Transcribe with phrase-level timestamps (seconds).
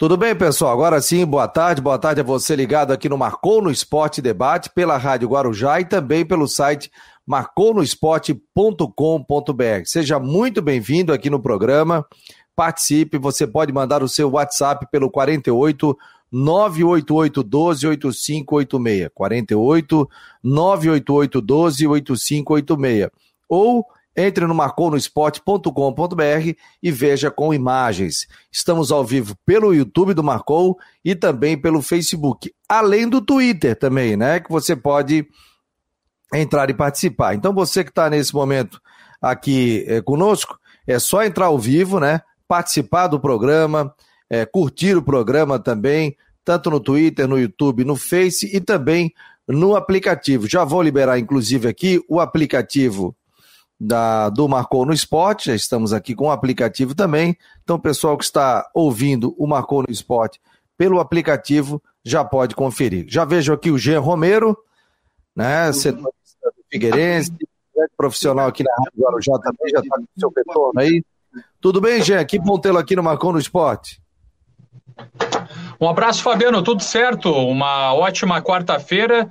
[0.00, 0.72] Tudo bem, pessoal?
[0.72, 1.82] Agora sim, boa tarde.
[1.82, 5.84] Boa tarde a você ligado aqui no Marcou no Esporte Debate, pela Rádio Guarujá e
[5.84, 6.90] também pelo site
[7.26, 9.84] marconosport.com.br.
[9.84, 12.02] Seja muito bem-vindo aqui no programa.
[12.56, 15.94] Participe, você pode mandar o seu WhatsApp pelo 48
[16.32, 19.10] 988 12 8586.
[19.14, 20.10] 48
[20.42, 23.10] 988 12 8586.
[23.46, 23.84] Ou
[24.20, 26.52] entre no marconosport.com.br
[26.82, 28.26] e veja com imagens.
[28.52, 34.16] Estamos ao vivo pelo YouTube do Marcou e também pelo Facebook, além do Twitter também,
[34.16, 34.40] né?
[34.40, 35.26] Que você pode
[36.34, 37.34] entrar e participar.
[37.34, 38.80] Então você que está nesse momento
[39.20, 42.20] aqui é, conosco, é só entrar ao vivo, né?
[42.46, 43.94] Participar do programa,
[44.28, 49.12] é, curtir o programa também, tanto no Twitter, no YouTube, no Face e também
[49.46, 50.48] no aplicativo.
[50.48, 53.16] Já vou liberar, inclusive, aqui o aplicativo
[53.80, 57.36] da, do Marcou no Esporte, já estamos aqui com o aplicativo também.
[57.62, 60.38] Então, pessoal que está ouvindo o Marcou no Esporte
[60.76, 63.06] pelo aplicativo já pode conferir.
[63.08, 64.56] Já vejo aqui o Jean Romero,
[65.34, 67.32] né, setorista do Figueirense,
[67.96, 71.02] profissional aqui na Rádio Guarujá também, já está com o seu retorno aí.
[71.60, 72.24] Tudo bem, Jean?
[72.24, 74.00] Que bom tê-lo aqui no Marcou no Esporte.
[75.80, 76.62] Um abraço, Fabiano.
[76.62, 77.30] Tudo certo?
[77.30, 79.30] Uma ótima quarta-feira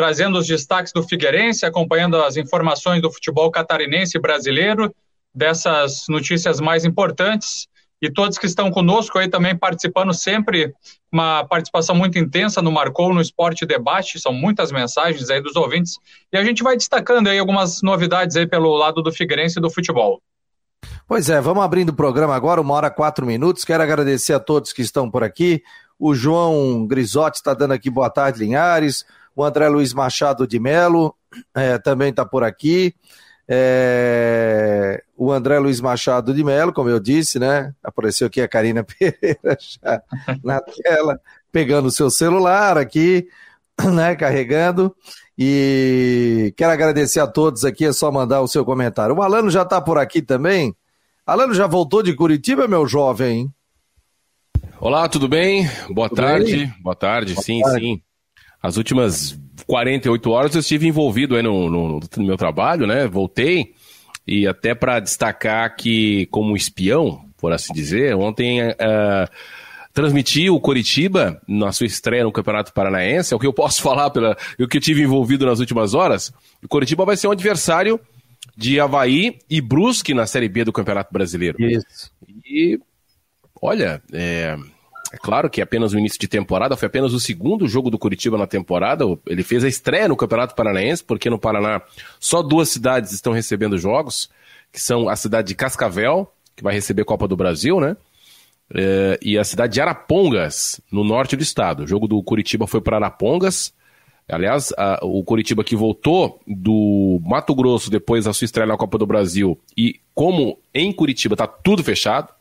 [0.00, 4.90] trazendo os destaques do Figueirense, acompanhando as informações do futebol catarinense e brasileiro,
[5.34, 7.68] dessas notícias mais importantes.
[8.00, 10.72] E todos que estão conosco aí também participando sempre,
[11.12, 15.98] uma participação muito intensa no Marcou, no Esporte Debate, são muitas mensagens aí dos ouvintes.
[16.32, 19.68] E a gente vai destacando aí algumas novidades aí pelo lado do Figueirense e do
[19.68, 20.18] futebol.
[21.06, 23.66] Pois é, vamos abrindo o programa agora, uma hora quatro minutos.
[23.66, 25.62] Quero agradecer a todos que estão por aqui.
[25.98, 31.14] O João Grisotti está dando aqui boa tarde, Linhares o André Luiz Machado de Melo
[31.54, 32.94] é, também está por aqui.
[33.48, 37.74] É, o André Luiz Machado de Melo, como eu disse, né?
[37.82, 40.02] Apareceu aqui a Karina Pereira já
[40.44, 43.26] na tela, pegando o seu celular aqui,
[43.92, 44.14] né?
[44.14, 44.94] Carregando.
[45.36, 49.16] E quero agradecer a todos aqui, é só mandar o seu comentário.
[49.16, 50.74] O Alano já está por aqui também.
[51.26, 53.52] Alano já voltou de Curitiba, meu jovem?
[54.78, 55.68] Olá, tudo bem?
[55.90, 56.56] Boa tudo tarde.
[56.56, 56.74] Bem?
[56.82, 57.80] Boa tarde, Boa sim, tarde.
[57.80, 58.02] sim
[58.62, 63.06] as últimas 48 horas eu estive envolvido aí no, no, no meu trabalho, né?
[63.06, 63.74] Voltei
[64.26, 69.28] e até para destacar que, como espião, por assim dizer, ontem uh,
[69.92, 73.32] transmiti o Coritiba na sua estreia no Campeonato Paranaense.
[73.32, 76.32] É o que eu posso falar pela, o que eu tive envolvido nas últimas horas.
[76.62, 77.98] O Coritiba vai ser um adversário
[78.56, 81.56] de Havaí e Brusque na Série B do Campeonato Brasileiro.
[81.60, 82.12] Isso.
[82.44, 82.78] E
[83.60, 84.56] olha, é,
[85.12, 88.38] é claro que apenas o início de temporada, foi apenas o segundo jogo do Curitiba
[88.38, 89.04] na temporada.
[89.26, 91.82] Ele fez a estreia no Campeonato Paranaense, porque no Paraná
[92.20, 94.30] só duas cidades estão recebendo jogos,
[94.72, 97.96] que são a cidade de Cascavel, que vai receber Copa do Brasil, né?
[98.72, 101.82] É, e a cidade de Arapongas, no norte do estado.
[101.82, 103.74] O jogo do Curitiba foi para Arapongas.
[104.28, 108.96] Aliás, a, o Curitiba que voltou do Mato Grosso depois da sua estreia na Copa
[108.96, 109.58] do Brasil.
[109.76, 112.32] E como em Curitiba está tudo fechado,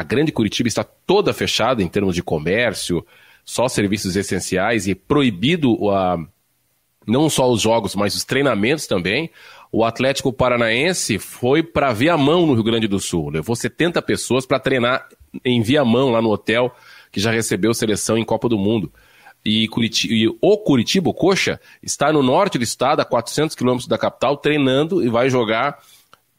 [0.00, 3.06] a grande Curitiba está toda fechada em termos de comércio,
[3.44, 6.16] só serviços essenciais e proibido a,
[7.06, 9.30] não só os jogos, mas os treinamentos também.
[9.70, 13.28] O Atlético Paranaense foi para Viamão, no Rio Grande do Sul.
[13.28, 15.06] Levou 70 pessoas para treinar
[15.44, 16.74] em Viamão, lá no hotel,
[17.12, 18.90] que já recebeu seleção em Copa do Mundo.
[19.44, 19.68] E,
[20.08, 24.38] e o Curitiba, o Coxa, está no norte do estado, a 400 quilômetros da capital,
[24.38, 25.78] treinando e vai jogar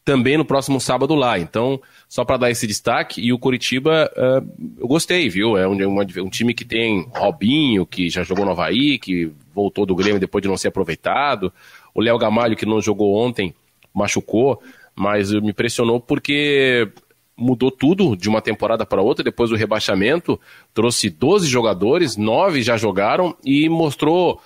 [0.03, 1.37] também no próximo sábado lá.
[1.37, 5.57] Então, só para dar esse destaque, e o Curitiba, uh, eu gostei, viu?
[5.57, 9.85] É um, um, um, time que tem Robinho, que já jogou no Havaí, que voltou
[9.85, 11.53] do Grêmio depois de não ser aproveitado.
[11.93, 13.53] O Léo Gamalho, que não jogou ontem,
[13.93, 14.61] machucou,
[14.95, 16.89] mas me impressionou porque
[17.37, 20.39] mudou tudo de uma temporada para outra, depois do rebaixamento,
[20.73, 24.41] trouxe 12 jogadores, 9 já jogaram e mostrou.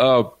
[0.00, 0.37] Uh,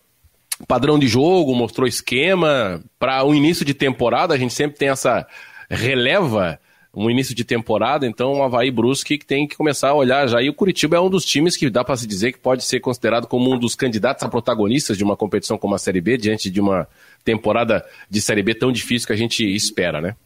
[0.66, 2.82] padrão de jogo, mostrou esquema.
[2.98, 5.26] Para o um início de temporada, a gente sempre tem essa
[5.70, 6.58] releva,
[6.94, 10.42] um início de temporada, então o Havaí Brusque que tem que começar a olhar já.
[10.42, 12.80] E o Curitiba é um dos times que dá para se dizer que pode ser
[12.80, 16.50] considerado como um dos candidatos a protagonistas de uma competição como a Série B, diante
[16.50, 16.88] de uma
[17.24, 20.16] temporada de Série B tão difícil que a gente espera, né?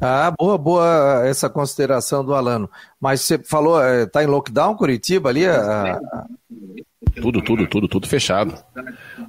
[0.00, 2.70] Ah, boa, boa essa consideração do Alano.
[3.00, 5.44] Mas você falou, está é, em lockdown Curitiba ali?
[5.46, 5.98] A,
[7.20, 8.54] tudo, tudo, tudo, tudo fechado.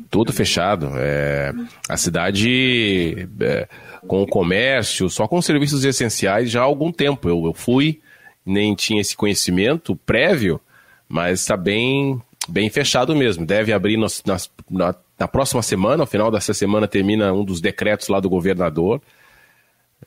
[0.09, 0.91] Tudo fechado.
[0.95, 1.53] É,
[1.87, 3.67] a cidade é,
[4.07, 7.29] com o comércio, só com serviços essenciais já há algum tempo.
[7.29, 8.01] Eu, eu fui,
[8.45, 10.59] nem tinha esse conhecimento prévio,
[11.07, 13.45] mas está bem, bem fechado mesmo.
[13.45, 17.61] Deve abrir nas, nas, na, na próxima semana, ao final dessa semana termina um dos
[17.61, 18.99] decretos lá do governador.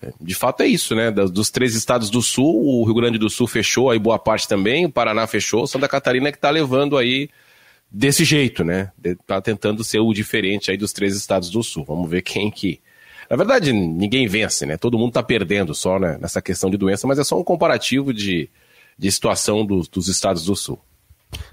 [0.01, 1.13] É, de fato é isso, né?
[1.13, 4.85] Dos três estados do sul, o Rio Grande do Sul fechou, aí boa parte também,
[4.85, 7.29] o Paraná fechou, Santa Catarina é que está levando aí
[7.93, 8.91] desse jeito, né?
[9.27, 11.85] Tá tentando ser o diferente aí dos três estados do sul.
[11.85, 12.81] Vamos ver quem que.
[13.29, 14.77] Na verdade, ninguém vence, né?
[14.77, 18.13] Todo mundo tá perdendo só né, nessa questão de doença, mas é só um comparativo
[18.13, 18.51] de,
[18.99, 20.81] de situação dos, dos estados do sul.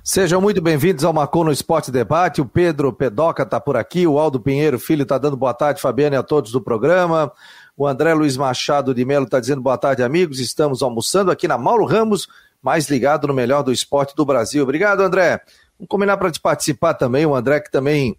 [0.04, 2.42] Sejam muito bem-vindos ao Marcou no Esporte Debate.
[2.42, 6.16] O Pedro Pedoca está por aqui, o Aldo Pinheiro Filho está dando boa tarde, Fabiano
[6.16, 7.32] e a todos do programa.
[7.78, 10.42] O André Luiz Machado de Melo está dizendo boa tarde, amigos.
[10.42, 12.28] Estamos almoçando aqui na Mauro Ramos,
[12.62, 14.64] mais ligado no melhor do esporte do Brasil.
[14.64, 15.40] Obrigado, André.
[15.80, 17.26] Vamos combinar para te participar também.
[17.26, 18.16] O André, que também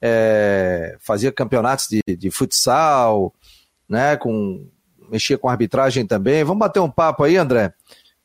[0.00, 3.34] é, fazia campeonatos de, de futsal,
[3.88, 4.16] né?
[4.16, 4.68] Com,
[5.10, 6.44] mexia com arbitragem também.
[6.44, 7.74] Vamos bater um papo aí, André?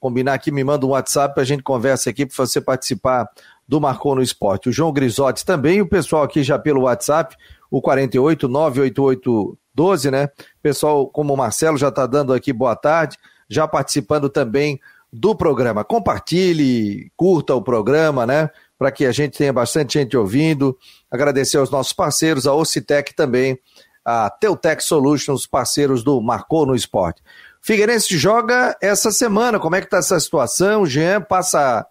[0.02, 3.30] combinar aqui, me manda um WhatsApp, a gente conversa aqui para você participar
[3.68, 4.68] do Marcou no Esporte.
[4.68, 7.38] O João Grisotti também, o pessoal aqui já pelo WhatsApp,
[7.70, 10.30] o 48 988 12, né?
[10.62, 13.16] Pessoal, como o Marcelo já está dando aqui boa tarde,
[13.48, 14.82] já participando também
[15.12, 15.84] do programa.
[15.84, 18.50] Compartilhe, curta o programa, né?
[18.78, 20.78] Para que a gente tenha bastante gente ouvindo.
[21.10, 23.60] Agradecer aos nossos parceiros, a Ocitec também,
[24.06, 27.22] a Teutec Solutions, parceiros do Marcou no Esporte.
[27.62, 29.60] Figueirense joga essa semana.
[29.60, 30.84] Como é que está essa situação?
[30.84, 31.86] O Jean passa,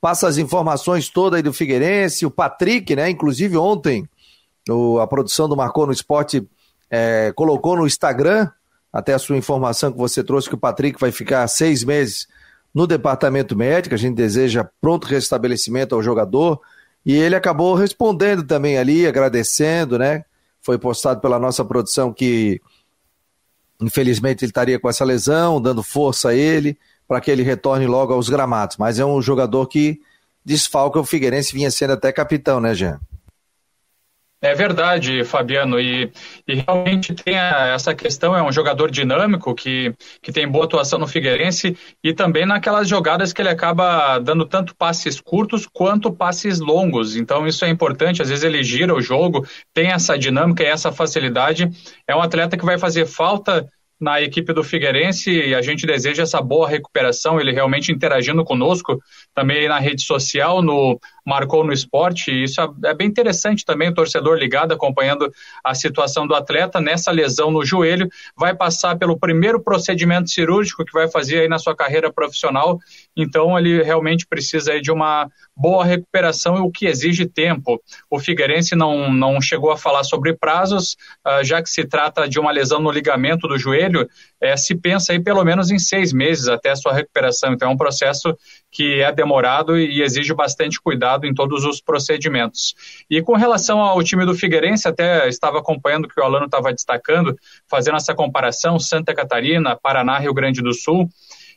[0.00, 2.26] passa as informações todas aí do Figueirense.
[2.26, 3.08] O Patrick, né?
[3.08, 4.06] Inclusive ontem,
[4.68, 6.46] o, a produção do Marcou no Esporte
[6.90, 8.50] é, colocou no Instagram
[8.92, 12.26] até a sua informação que você trouxe que o Patrick vai ficar seis meses
[12.76, 13.94] no departamento médico.
[13.94, 16.60] A gente deseja pronto restabelecimento ao jogador.
[17.06, 20.26] E ele acabou respondendo também ali, agradecendo, né?
[20.60, 22.60] Foi postado pela nossa produção que
[23.80, 28.12] Infelizmente ele estaria com essa lesão, dando força a ele para que ele retorne logo
[28.12, 28.76] aos gramados.
[28.78, 30.00] Mas é um jogador que
[30.44, 33.00] desfalca o Figueirense, vinha sendo até capitão, né, Jean?
[34.46, 36.08] É verdade, Fabiano, e,
[36.46, 41.00] e, realmente tem a, essa questão, é um jogador dinâmico que, que tem boa atuação
[41.00, 46.60] no Figueirense e também naquelas jogadas que ele acaba dando tanto passes curtos quanto passes
[46.60, 49.44] longos, então isso é importante, às vezes ele gira o jogo,
[49.74, 51.68] tem essa dinâmica e essa facilidade,
[52.06, 53.66] é um atleta que vai fazer falta
[54.00, 59.00] na equipe do Figueirense e a gente deseja essa boa recuperação, ele realmente interagindo conosco,
[59.36, 64.38] também na rede social, no Marcou no Esporte, isso é bem interessante também, o torcedor
[64.38, 65.30] ligado, acompanhando
[65.62, 70.92] a situação do atleta nessa lesão no joelho, vai passar pelo primeiro procedimento cirúrgico que
[70.92, 72.78] vai fazer aí na sua carreira profissional,
[73.14, 77.80] então ele realmente precisa aí de uma boa recuperação, o que exige tempo.
[78.10, 80.96] O Figueirense não, não chegou a falar sobre prazos,
[81.26, 84.08] uh, já que se trata de uma lesão no ligamento do joelho,
[84.40, 87.52] é, se pensa aí pelo menos em seis meses até a sua recuperação.
[87.52, 88.36] Então é um processo
[88.70, 92.74] que é demorado e exige bastante cuidado em todos os procedimentos.
[93.10, 96.72] E com relação ao time do Figueirense, até estava acompanhando o que o Alano estava
[96.72, 97.34] destacando,
[97.68, 101.08] fazendo essa comparação, Santa Catarina, Paraná, Rio Grande do Sul.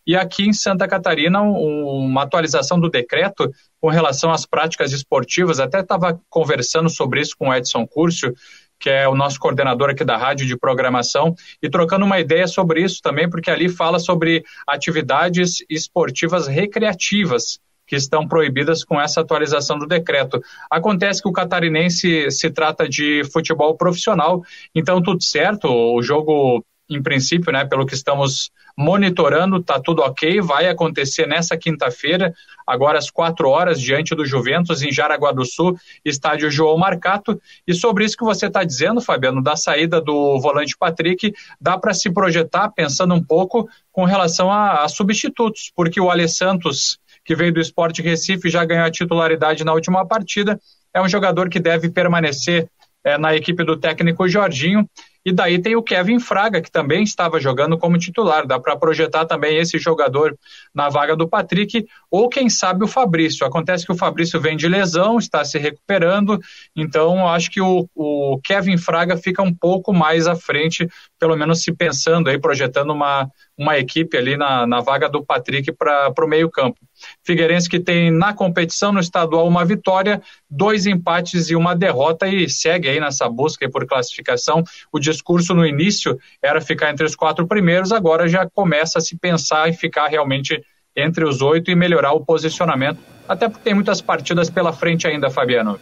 [0.07, 5.59] E aqui em Santa Catarina, uma atualização do decreto com relação às práticas esportivas.
[5.59, 8.33] Até estava conversando sobre isso com o Edson Curcio,
[8.79, 12.81] que é o nosso coordenador aqui da rádio de programação, e trocando uma ideia sobre
[12.81, 19.79] isso também, porque ali fala sobre atividades esportivas recreativas que estão proibidas com essa atualização
[19.79, 20.39] do decreto.
[20.69, 24.43] Acontece que o catarinense se trata de futebol profissional,
[24.75, 30.41] então tudo certo, o jogo em princípio, né, pelo que estamos monitorando, está tudo ok,
[30.41, 32.33] vai acontecer nessa quinta-feira,
[32.65, 37.39] agora às quatro horas, diante do Juventus, em Jaraguá do Sul, estádio João Marcato.
[37.67, 41.93] E sobre isso que você está dizendo, Fabiano, da saída do volante Patrick, dá para
[41.93, 47.35] se projetar, pensando um pouco, com relação a, a substitutos, porque o Ale Santos, que
[47.35, 50.59] veio do Esporte Recife, já ganhou a titularidade na última partida,
[50.93, 52.69] é um jogador que deve permanecer
[53.03, 54.89] é, na equipe do técnico Jorginho.
[55.25, 58.47] E daí tem o Kevin Fraga, que também estava jogando como titular.
[58.47, 60.37] Dá para projetar também esse jogador
[60.73, 63.45] na vaga do Patrick, ou quem sabe o Fabrício.
[63.45, 66.39] Acontece que o Fabrício vem de lesão, está se recuperando,
[66.75, 70.87] então acho que o, o Kevin Fraga fica um pouco mais à frente,
[71.19, 75.69] pelo menos se pensando aí, projetando uma, uma equipe ali na, na vaga do Patrick
[75.73, 76.79] para o meio-campo.
[77.21, 82.49] Figueirense que tem na competição no estadual uma vitória, dois empates e uma derrota e
[82.49, 84.63] segue aí nessa busca por classificação.
[84.93, 89.17] O discurso no início era ficar entre os quatro primeiros, agora já começa a se
[89.17, 90.63] pensar em ficar realmente
[90.95, 95.29] entre os oito e melhorar o posicionamento, até porque tem muitas partidas pela frente ainda,
[95.29, 95.77] Fabiano.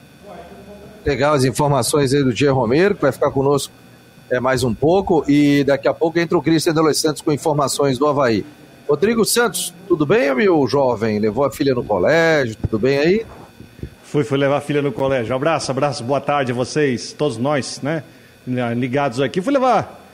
[1.06, 3.72] Legal as informações aí do Dia Romero, que vai ficar conosco
[4.30, 8.08] é, mais um pouco, e daqui a pouco entra o Cristian Adolescentes com informações do
[8.08, 8.46] Havaí.
[8.88, 11.20] Rodrigo Santos, tudo bem, meu jovem?
[11.20, 13.26] Levou a filha no colégio, tudo bem aí?
[14.04, 15.36] Fui, fui levar a filha no colégio.
[15.36, 18.04] Abraço, abraço, boa tarde a vocês, todos nós, né?
[18.76, 19.42] Ligados aqui.
[19.42, 20.06] Fui levar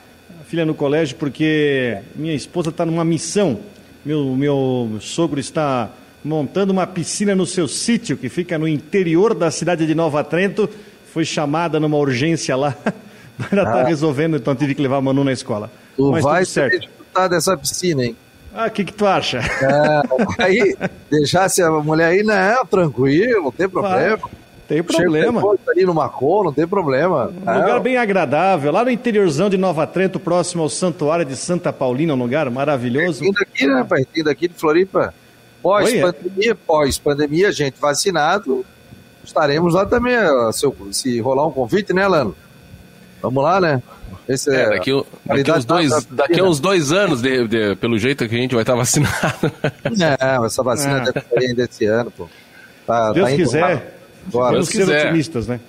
[0.54, 3.58] filha no colégio porque minha esposa está numa missão.
[4.04, 5.90] Meu, meu sogro está
[6.22, 10.68] montando uma piscina no seu sítio, que fica no interior da cidade de Nova Trento.
[11.12, 12.76] Foi chamada numa urgência lá.
[13.38, 13.84] Ainda está ah.
[13.84, 15.70] resolvendo, então tive que levar a Manu na escola.
[15.96, 16.80] Tu Mas vai certo.
[16.80, 18.16] disputar dessa piscina, hein?
[18.54, 19.38] Ah, o que, que tu acha?
[19.38, 20.76] É, aí,
[21.10, 24.16] deixasse a mulher aí, não, tranquilo, não tem problema.
[24.16, 24.30] Vai.
[24.68, 25.40] Tem problema.
[25.40, 27.30] Chega ali no Macon, não tem problema.
[27.44, 27.58] Um é.
[27.58, 32.14] lugar bem agradável, lá no interiorzão de Nova Trento, próximo ao Santuário de Santa Paulina,
[32.14, 33.20] um lugar maravilhoso.
[33.20, 35.12] Pertinho daqui, né, pertinho daqui de Floripa.
[35.62, 36.54] Pós-pandemia, é.
[36.54, 38.64] pós-pandemia, gente vacinado,
[39.22, 40.14] estaremos lá também,
[40.52, 42.36] se, se rolar um convite, né, Lano?
[43.24, 43.82] Vamos lá, né?
[44.28, 44.90] Esse é, é daqui,
[45.24, 48.54] daqui, uns dois, daqui a uns dois anos, de, de, pelo jeito que a gente
[48.54, 49.50] vai estar vacinado.
[49.82, 51.04] É, essa vacina é.
[51.04, 52.28] deve sair ainda esse ano, pô.
[52.86, 53.98] Tá, Deus tá quiser.
[54.28, 55.60] Agora, vamos ser otimistas, né?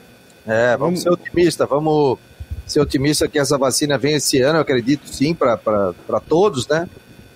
[0.45, 2.19] É, vamos, vamos ser otimistas, vamos
[2.65, 6.89] ser otimistas que essa vacina venha esse ano, eu acredito sim, para todos, né?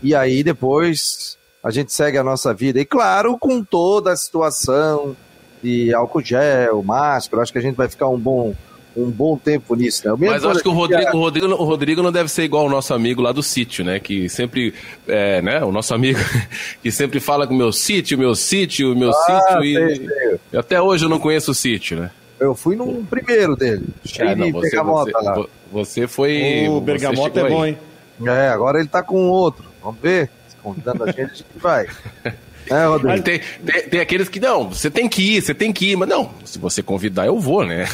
[0.03, 2.79] E aí depois a gente segue a nossa vida.
[2.79, 5.15] E claro, com toda a situação
[5.63, 8.53] de álcool gel, máscara, acho que a gente vai ficar um bom
[9.03, 10.15] um bom tempo nisso, né?
[10.29, 12.69] Mas eu acho que o Rodrigo, o, Rodrigo, o Rodrigo não deve ser igual o
[12.69, 13.99] nosso amigo lá do sítio, né?
[13.99, 14.73] Que sempre,
[15.07, 15.63] é, né?
[15.63, 16.19] O nosso amigo
[16.81, 19.61] que sempre fala com o meu sítio, meu sítio, meu ah, sítio.
[19.61, 22.11] Sei, e, e até hoje eu não conheço o sítio, né?
[22.39, 23.87] Eu fui num primeiro dele.
[24.17, 25.45] É, não, você, bergamota você, lá.
[25.71, 26.67] Você foi.
[26.69, 27.77] O bergamota é bom, hein?
[28.25, 29.65] É, agora ele tá com outro.
[29.83, 30.29] Vamos ver.
[30.63, 31.87] Convidando a gente, a gente vai.
[32.69, 33.23] É, Rodrigo.
[33.23, 36.07] Tem, tem, tem, aqueles que, não, você tem que ir, você tem que ir, mas
[36.07, 37.87] não, se você convidar, eu vou, né?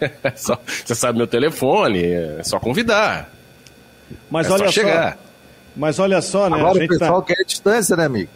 [0.36, 3.30] só, você sabe meu telefone, é só convidar.
[4.30, 5.18] Mas é olha só, chegar.
[5.76, 6.58] Mas olha só, né?
[6.58, 7.34] Agora o tá pessoal tá...
[7.34, 8.30] quer distância, né, amigo?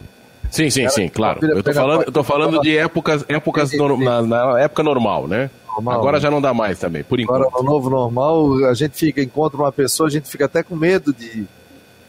[0.49, 1.45] Sim, sim, sim, claro.
[1.45, 5.49] Eu tô falando, eu tô falando de épocas, épocas no, na, na, época normal, né?
[5.67, 6.21] Normal, Agora né?
[6.21, 7.45] já não dá mais também, por enquanto.
[7.45, 10.75] Agora no novo normal, a gente fica, encontra uma pessoa, a gente fica até com
[10.75, 11.45] medo de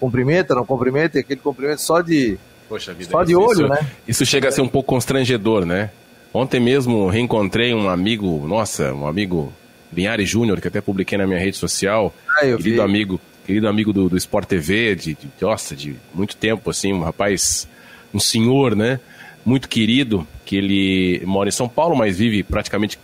[0.00, 2.38] cumprimenta, não cumprimenta, e aquele cumprimento só de
[2.68, 3.90] Poxa vida, só de isso, olho, isso, né?
[4.08, 5.90] Isso chega a ser um pouco constrangedor, né?
[6.32, 9.52] Ontem mesmo reencontrei um amigo, nossa, um amigo
[9.92, 12.14] Linhares Júnior, que até publiquei na minha rede social.
[12.28, 12.80] Ah, querido vi.
[12.80, 17.02] amigo, querido amigo do, do Sport TV, de, de, nossa, de muito tempo, assim, um
[17.02, 17.68] rapaz,
[18.14, 19.00] um senhor, né?
[19.44, 22.98] Muito querido, que ele mora em São Paulo, mas vive praticamente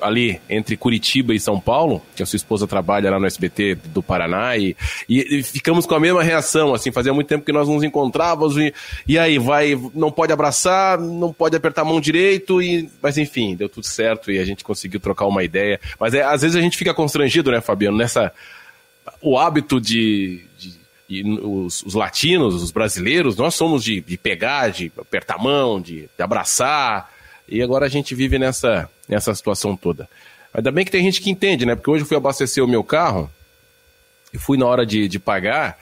[0.00, 4.02] ali entre Curitiba e São Paulo, que a sua esposa trabalha lá no SBT do
[4.02, 4.76] Paraná, e,
[5.08, 8.72] e, ficamos com a mesma reação, assim, fazia muito tempo que nós nos encontrávamos, e,
[9.06, 13.54] e aí, vai, não pode abraçar, não pode apertar a mão direito, e, mas enfim,
[13.54, 15.80] deu tudo certo e a gente conseguiu trocar uma ideia.
[15.98, 18.32] Mas é, às vezes a gente fica constrangido, né, Fabiano, nessa.
[19.20, 24.70] O hábito de, de e os, os, latinos, os brasileiros, nós somos de, de pegar,
[24.70, 27.12] de apertar a mão, de, de, abraçar,
[27.46, 30.08] e agora a gente vive nessa, nessa situação toda.
[30.54, 31.74] Ainda bem que tem gente que entende, né?
[31.74, 33.30] Porque hoje eu fui abastecer o meu carro
[34.32, 35.78] e fui na hora de, de pagar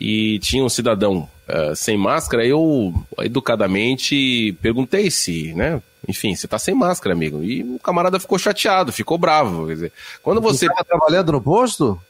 [0.00, 2.46] e tinha um cidadão uh, sem máscara.
[2.46, 5.80] Eu educadamente perguntei se, né?
[6.06, 7.42] Enfim, você tá sem máscara, amigo.
[7.42, 9.66] E o camarada ficou chateado, ficou bravo.
[9.66, 10.66] Quer dizer, quando você.
[10.66, 12.00] Você trabalhando no posto?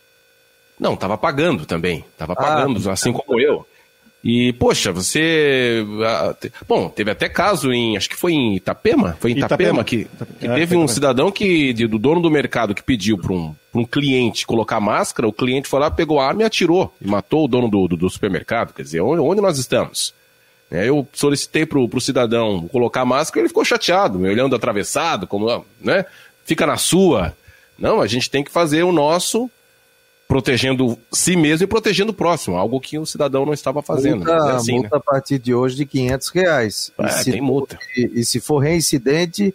[0.78, 2.04] Não, tava pagando também.
[2.18, 3.66] Tava pagando, ah, assim como eu.
[4.24, 5.84] E, poxa, você.
[6.66, 7.94] Bom, teve até caso em.
[7.94, 9.18] Acho que foi em Itapema?
[9.20, 9.84] Foi em Itapema, Itapema.
[9.84, 10.08] que,
[10.40, 13.84] que é, teve um cidadão que, do dono do mercado que pediu para um, um
[13.84, 16.94] cliente colocar máscara, o cliente foi lá, pegou a arma e atirou.
[17.02, 18.72] E matou o dono do, do, do supermercado.
[18.72, 20.14] Quer dizer, onde, onde nós estamos?
[20.70, 25.66] É, eu solicitei pro, pro cidadão colocar máscara ele ficou chateado, me olhando atravessado, como,
[25.78, 26.06] né?
[26.46, 27.36] Fica na sua.
[27.78, 29.50] Não, a gente tem que fazer o nosso
[30.26, 34.24] protegendo si mesmo e protegendo o próximo, algo que o cidadão não estava fazendo.
[34.24, 34.96] Multa, é assim, multa né?
[34.96, 36.92] a partir de hoje de 500 reais.
[36.98, 37.78] É, e tem multa.
[37.96, 39.54] E, e, se for reincidente,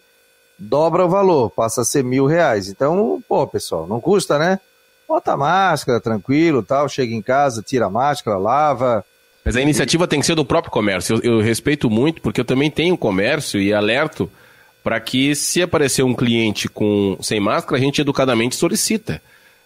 [0.58, 2.70] dobra o valor, passa a ser mil reais.
[2.70, 4.60] Então, pô, pessoal, não custa, né?
[5.08, 9.04] Bota a máscara, tranquilo, tal, chega em casa, tira a máscara, lava.
[9.44, 11.20] Mas a iniciativa tem que ser do próprio comércio.
[11.24, 14.30] Eu, eu respeito muito, porque eu também tenho comércio e alerto
[14.84, 19.22] para que, se aparecer um cliente com sem máscara, a gente educadamente solicita.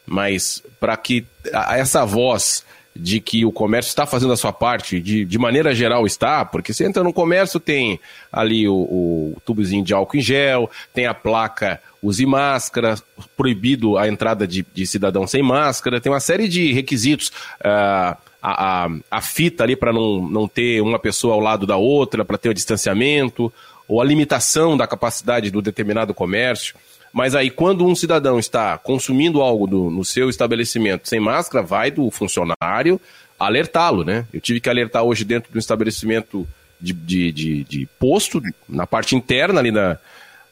[0.05, 1.25] Mas para que
[1.69, 6.05] essa voz de que o comércio está fazendo a sua parte, de, de maneira geral
[6.05, 7.99] está, porque você entra no comércio, tem
[8.31, 12.95] ali o, o tubozinho de álcool em gel, tem a placa use máscara,
[13.37, 17.29] proibido a entrada de, de cidadão sem máscara, tem uma série de requisitos.
[17.61, 21.77] Uh, a, a, a, fita ali para não, não ter uma pessoa ao lado da
[21.77, 23.51] outra, para ter o distanciamento,
[23.87, 26.75] ou a limitação da capacidade do determinado comércio.
[27.13, 31.91] Mas aí, quando um cidadão está consumindo algo do, no seu estabelecimento sem máscara, vai
[31.91, 32.99] do funcionário
[33.39, 34.25] alertá-lo, né?
[34.33, 36.47] Eu tive que alertar hoje dentro do estabelecimento
[36.81, 39.97] de, de, de, de posto, na parte interna ali na,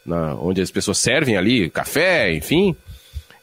[0.06, 2.76] na, onde as pessoas servem ali, café, enfim.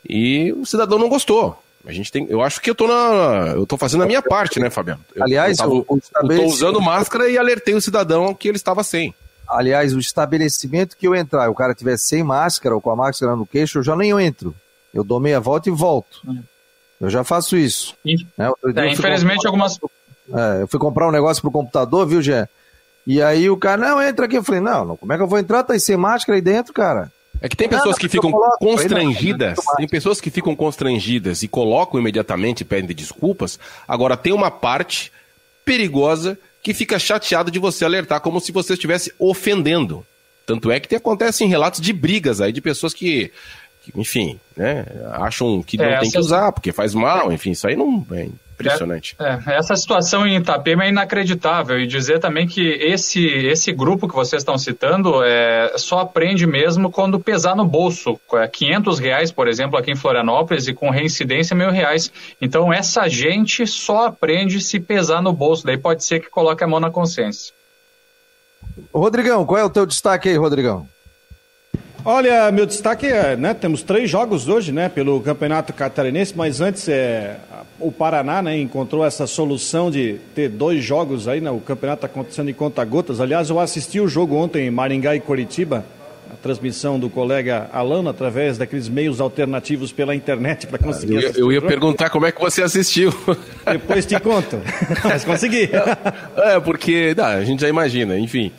[0.09, 1.61] E o cidadão não gostou.
[1.85, 4.61] A gente tem, eu acho que eu tô na, eu tô fazendo a minha parte,
[4.61, 5.05] né, Fabiano?
[5.15, 8.85] Eu, Aliás, eu, tava, eu tô usando máscara e alertei o cidadão que ele estava
[8.85, 9.13] sem.
[9.49, 13.35] Aliás, o estabelecimento que eu entrar, o cara tiver sem máscara ou com a máscara
[13.35, 14.55] no queixo, eu já nem entro.
[14.93, 16.21] Eu dou meia volta e volto.
[16.27, 16.43] Hum.
[17.01, 17.95] Eu já faço isso.
[18.05, 18.51] Né?
[18.77, 19.49] É, infelizmente, comprar...
[19.49, 19.79] algumas.
[20.33, 22.49] É, eu fui comprar um negócio pro computador, viu, Gé?
[23.07, 24.37] E aí o cara, não, entra aqui.
[24.37, 25.63] Eu falei, não, não como é que eu vou entrar?
[25.63, 27.11] Tá sem máscara aí dentro, cara.
[27.41, 32.63] É que tem pessoas que ficam constrangidas, tem pessoas que ficam constrangidas e colocam imediatamente
[32.63, 33.61] e pedem desculpas.
[33.87, 35.13] Agora tem uma parte
[35.65, 40.05] perigosa que fica chateada de você alertar como se você estivesse ofendendo.
[40.47, 43.31] Tanto é que acontecem relatos de brigas aí de pessoas que
[43.95, 47.77] enfim, né, acham que não é, tem que usar porque faz mal, enfim, isso aí
[47.77, 48.29] não é
[48.61, 49.17] impressionante.
[49.19, 54.09] É, é, essa situação em Itapema é inacreditável e dizer também que esse, esse grupo
[54.09, 58.21] que vocês estão citando é, só aprende mesmo quando pesar no bolso,
[58.53, 62.11] 500 é, reais, por exemplo, aqui em Florianópolis e com reincidência mil reais.
[62.41, 66.67] Então essa gente só aprende se pesar no bolso, daí pode ser que coloque a
[66.67, 67.55] mão na consciência.
[68.93, 70.87] Rodrigão, qual é o teu destaque aí, Rodrigão?
[72.05, 76.89] Olha, meu destaque é, né, temos três jogos hoje, né, pelo Campeonato Catarinense, mas antes
[76.89, 77.37] é,
[77.79, 82.07] o Paraná, né, encontrou essa solução de ter dois jogos aí, né, o campeonato está
[82.07, 83.21] acontecendo em conta-gotas.
[83.21, 85.85] Aliás, eu assisti o jogo ontem em Maringá e Curitiba,
[86.33, 91.53] a transmissão do colega Alano através daqueles meios alternativos pela internet para conseguir Eu, eu
[91.53, 93.13] ia perguntar como é que você assistiu.
[93.65, 94.61] Depois te conto,
[95.05, 95.71] mas consegui.
[96.37, 98.53] É, porque, não, a gente já imagina, enfim.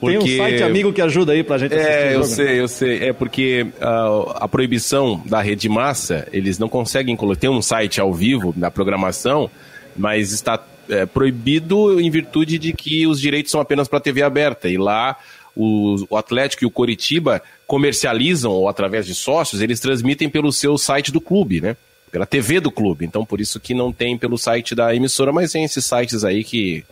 [0.00, 0.18] Porque...
[0.18, 3.08] Tem um site amigo que ajuda aí pra gente assistir É, eu sei, eu sei.
[3.08, 7.40] É porque uh, a proibição da rede massa, eles não conseguem colocar.
[7.40, 9.50] Tem um site ao vivo na programação,
[9.96, 14.68] mas está é, proibido em virtude de que os direitos são apenas para TV aberta.
[14.68, 15.16] E lá
[15.56, 20.76] o, o Atlético e o Coritiba comercializam, ou através de sócios, eles transmitem pelo seu
[20.76, 21.76] site do clube, né?
[22.12, 23.04] Pela TV do clube.
[23.04, 26.44] Então, por isso que não tem pelo site da emissora, mas tem esses sites aí
[26.44, 26.84] que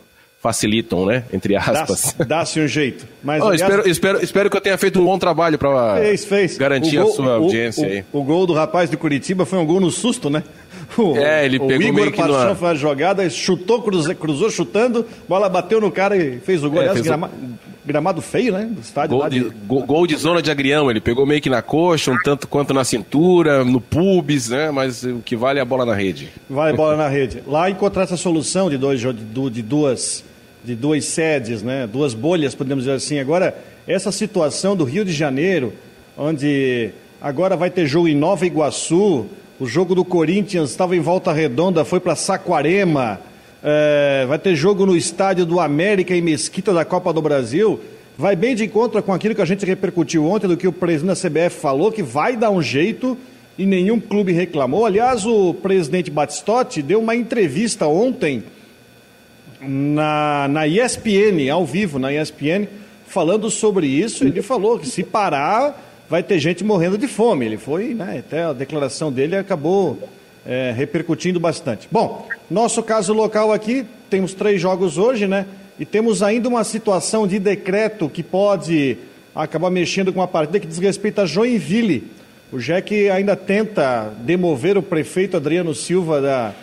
[0.45, 1.23] facilitam, né?
[1.33, 2.15] Entre aspas.
[2.27, 3.07] Dá-se um jeito.
[3.23, 3.61] Mas, oh, aliás...
[3.61, 5.99] espero, espero, espero que eu tenha feito um bom trabalho para
[6.59, 8.05] garantir gol, a sua o, audiência o, aí.
[8.13, 10.43] O, o, gol do rapaz do Curitiba foi um gol no susto, né?
[10.95, 15.03] O, é, ele pegou Igor meio que Paixão fez a jogada, chutou, cruzou, cruzou chutando,
[15.27, 16.83] bola bateu no cara e fez o gol.
[16.83, 17.27] É, Aliás, grama...
[17.27, 17.57] o...
[17.83, 18.69] gramado feio, né?
[18.69, 19.17] Do estádio.
[19.17, 19.49] Gol de, de...
[19.65, 22.83] Gol, de zona de agrião, ele pegou meio que na coxa, um tanto quanto na
[22.83, 24.69] cintura, no pubis, né?
[24.69, 26.29] Mas o que vale é a bola na rede.
[26.47, 27.41] Vale a bola na rede.
[27.47, 30.23] Lá encontrar essa solução de, dois, de, de duas
[30.65, 31.87] de duas sedes, né?
[31.87, 33.19] duas bolhas, podemos dizer assim.
[33.19, 33.55] Agora,
[33.87, 35.71] essa situação do Rio de Janeiro,
[36.17, 36.89] onde
[37.21, 39.27] agora vai ter jogo em Nova Iguaçu,
[39.59, 43.21] o jogo do Corinthians estava em Volta Redonda, foi para Saquarema,
[43.63, 47.79] é, vai ter jogo no estádio do América em Mesquita da Copa do Brasil.
[48.17, 51.21] Vai bem de encontro com aquilo que a gente repercutiu ontem, do que o presidente
[51.21, 53.15] da CBF falou, que vai dar um jeito
[53.57, 54.85] e nenhum clube reclamou.
[54.85, 58.43] Aliás, o presidente Batistotti deu uma entrevista ontem
[59.61, 62.67] na, na ESPN, ao vivo na ESPN,
[63.07, 64.23] falando sobre isso.
[64.25, 67.45] Ele falou que se parar, vai ter gente morrendo de fome.
[67.45, 69.97] Ele foi, né, até a declaração dele acabou
[70.45, 71.87] é, repercutindo bastante.
[71.91, 75.45] Bom, nosso caso local aqui, temos três jogos hoje, né?
[75.79, 78.97] E temos ainda uma situação de decreto que pode
[79.33, 82.09] acabar mexendo com a partida que diz respeito a Joinville.
[82.51, 86.53] O JEC ainda tenta demover o prefeito Adriano Silva da,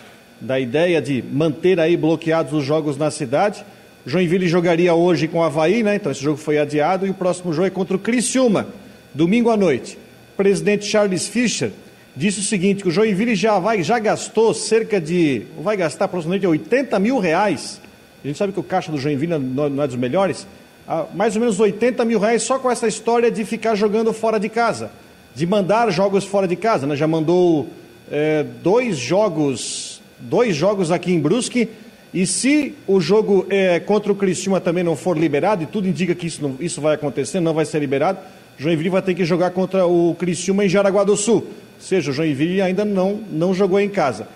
[0.43, 3.65] da ideia de manter aí bloqueados os jogos na cidade.
[4.05, 5.95] Joinville jogaria hoje com o Havaí, né?
[5.95, 8.67] Então esse jogo foi adiado e o próximo jogo é contra o Criciúma,
[9.13, 9.97] domingo à noite.
[10.33, 11.71] O presidente Charles Fischer
[12.15, 16.45] disse o seguinte, que o Joinville já, vai, já gastou cerca de, vai gastar aproximadamente
[16.45, 17.81] 80 mil reais.
[18.21, 20.45] A gente sabe que o caixa do Joinville não é dos melhores.
[20.85, 24.37] Ah, mais ou menos 80 mil reais só com essa história de ficar jogando fora
[24.37, 24.91] de casa.
[25.33, 26.95] De mandar jogos fora de casa, né?
[26.95, 27.69] Já mandou
[28.11, 29.92] é, dois jogos
[30.23, 31.69] dois jogos aqui em Brusque.
[32.13, 36.13] E se o jogo é, contra o Criciúma também não for liberado, e tudo indica
[36.13, 38.19] que isso, não, isso vai acontecer, não vai ser liberado,
[38.57, 41.37] Joinville vai ter que jogar contra o Criciúma em Jaraguá do Sul.
[41.37, 41.45] Ou
[41.79, 44.27] seja, o Joinville ainda não, não jogou em casa.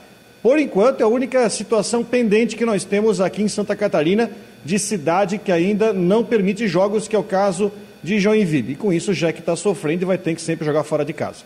[0.42, 4.32] Por enquanto, é a única situação pendente que nós temos aqui em Santa Catarina,
[4.66, 7.72] de cidade que ainda não permite jogos, que é o caso
[8.04, 8.74] de Joinville.
[8.74, 11.14] E com isso, já que está sofrendo e vai ter que sempre jogar fora de
[11.14, 11.44] casa.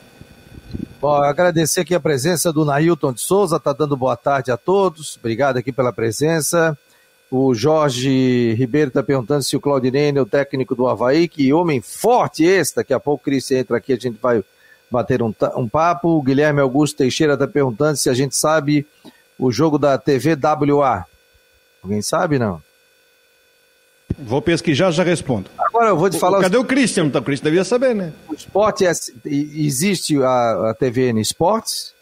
[1.02, 5.18] Bom, agradecer aqui a presença do Nailton de Souza, tá dando boa tarde a todos.
[5.18, 6.78] Obrigado aqui pela presença.
[7.32, 11.82] O Jorge Ribeiro está perguntando se o Claudinei é o técnico do Havaí, que homem
[11.82, 12.76] forte esse.
[12.76, 14.44] Daqui a pouco o Cris entra aqui, a gente vai
[14.92, 16.10] bater um, um papo.
[16.10, 18.86] O Guilherme Augusto Teixeira está perguntando se a gente sabe
[19.40, 21.08] o jogo da TV WA.
[21.82, 22.62] Alguém sabe, não?
[24.20, 25.50] Vou pesquisar, já respondo.
[25.58, 26.42] Agora eu vou te falar.
[26.42, 27.06] Cadê o Christian?
[27.06, 28.14] Então, o Christian devia saber, né?
[28.32, 28.92] O esporte é,
[29.26, 31.94] existe a, a TVN Esportes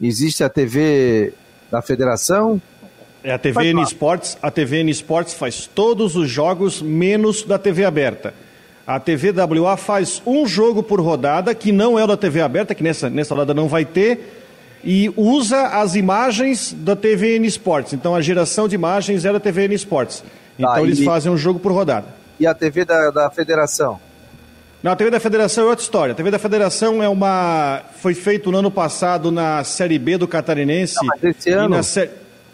[0.00, 1.32] existe a TV
[1.70, 2.60] da federação.
[3.22, 7.58] É a TV N Sports, a TV N Sports faz todos os jogos menos da
[7.58, 8.32] TV aberta.
[8.86, 12.74] A TV WA faz um jogo por rodada, que não é o da TV aberta,
[12.74, 14.36] que nessa, nessa rodada não vai ter,
[14.82, 17.92] e usa as imagens da TV N Sports.
[17.92, 20.20] Então a geração de imagens é da TV N Sports.
[20.20, 20.26] Tá,
[20.58, 21.04] então tá, eles e...
[21.04, 22.06] fazem um jogo por rodada.
[22.38, 24.00] E a TV da, da Federação?
[24.82, 26.12] Não, a TV da Federação é outra história.
[26.12, 27.82] A TV da Federação é uma.
[28.00, 30.96] Foi feito no ano passado na Série B do Catarinense.
[30.96, 31.84] Não, mas esse ano.
[31.84, 32.10] Sé...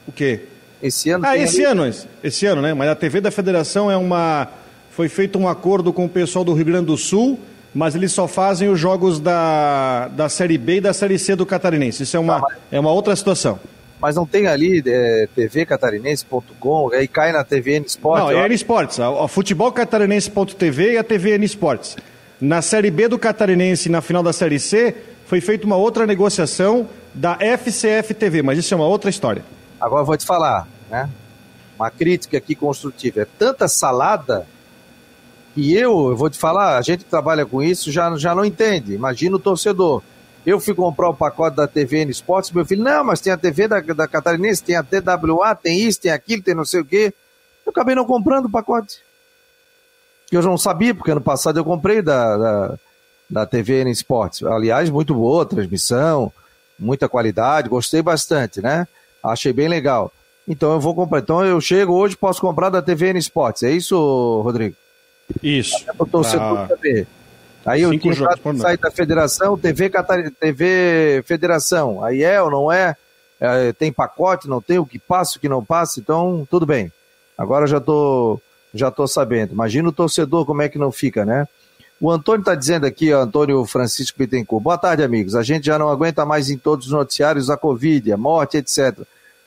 [0.08, 0.40] O quê?
[0.82, 1.24] Esse ano.
[1.24, 1.80] Ah, esse ali...
[1.80, 2.74] ano, esse ano, né?
[2.74, 4.48] Mas a TV da Federação é uma.
[4.90, 7.38] Foi feito um acordo com o pessoal do Rio Grande do Sul,
[7.72, 11.46] mas eles só fazem os jogos da, da Série B e da Série C do
[11.46, 12.02] Catarinense.
[12.02, 12.56] Isso é uma, mas...
[12.72, 13.60] é uma outra situação.
[14.00, 18.24] Mas não tem ali é, tvcatarinense.com, aí cai na TVN Esportes?
[18.24, 19.00] Não, é N Esportes.
[19.00, 21.96] A, a futebolcatarinense.tv e a TVN Esportes.
[22.40, 24.94] Na Série B do Catarinense, na final da Série C,
[25.24, 29.42] foi feita uma outra negociação da FCF TV, mas isso é uma outra história.
[29.80, 31.08] Agora eu vou te falar, né?
[31.78, 33.22] Uma crítica aqui construtiva.
[33.22, 34.46] É tanta salada
[35.54, 38.44] que eu, eu vou te falar, a gente que trabalha com isso já, já não
[38.44, 38.92] entende.
[38.92, 40.02] Imagina o torcedor.
[40.44, 43.66] Eu fui comprar o pacote da TVN Esportes, meu filho, não, mas tem a TV
[43.66, 47.14] da, da Catarinense, tem a TWA, tem isso, tem aquilo, tem não sei o quê.
[47.64, 48.98] Eu acabei não comprando o pacote
[50.26, 52.78] que eu não sabia, porque ano passado eu comprei da, da,
[53.30, 54.42] da TVN Esportes.
[54.42, 56.32] Aliás, muito boa transmissão,
[56.78, 58.86] muita qualidade, gostei bastante, né?
[59.22, 60.12] Achei bem legal.
[60.48, 61.20] Então eu vou comprar.
[61.20, 63.62] Então eu chego hoje, posso comprar da TVN Esportes.
[63.62, 64.76] É isso, Rodrigo?
[65.42, 65.84] Isso.
[65.84, 67.06] Para torcedor saber.
[67.64, 68.14] Aí eu tinha
[68.58, 70.30] site da federação, TV, Catar...
[70.38, 72.04] TV Federação.
[72.04, 72.94] Aí é ou não é?
[73.40, 73.72] é?
[73.72, 76.92] Tem pacote, não tem, o que passa, o que não passa, então tudo bem.
[77.36, 78.40] Agora eu já estou
[78.78, 79.52] já estou sabendo.
[79.52, 81.46] Imagina o torcedor como é que não fica, né?
[82.00, 84.62] O Antônio está dizendo aqui, ó, Antônio Francisco Bittencourt.
[84.62, 85.34] Boa tarde, amigos.
[85.34, 89.00] A gente já não aguenta mais em todos os noticiários a Covid, a morte, etc.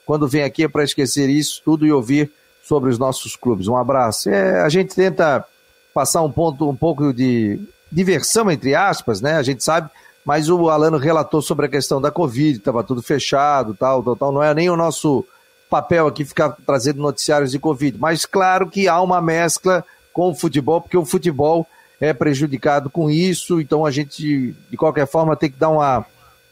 [0.05, 2.31] Quando vem aqui é para esquecer isso tudo e ouvir
[2.63, 3.67] sobre os nossos clubes.
[3.67, 4.29] Um abraço.
[4.29, 5.45] É, a gente tenta
[5.93, 7.59] passar um ponto, um pouco de
[7.91, 9.33] diversão, entre aspas, né?
[9.35, 9.89] A gente sabe,
[10.25, 14.31] mas o Alano relatou sobre a questão da Covid, estava tudo fechado, tal, tal, tal.
[14.31, 15.23] Não é nem o nosso
[15.69, 17.97] papel aqui ficar trazendo noticiários de Covid.
[17.97, 21.65] Mas claro que há uma mescla com o futebol, porque o futebol
[22.01, 26.05] é prejudicado com isso, então a gente, de qualquer forma, tem que dar uma,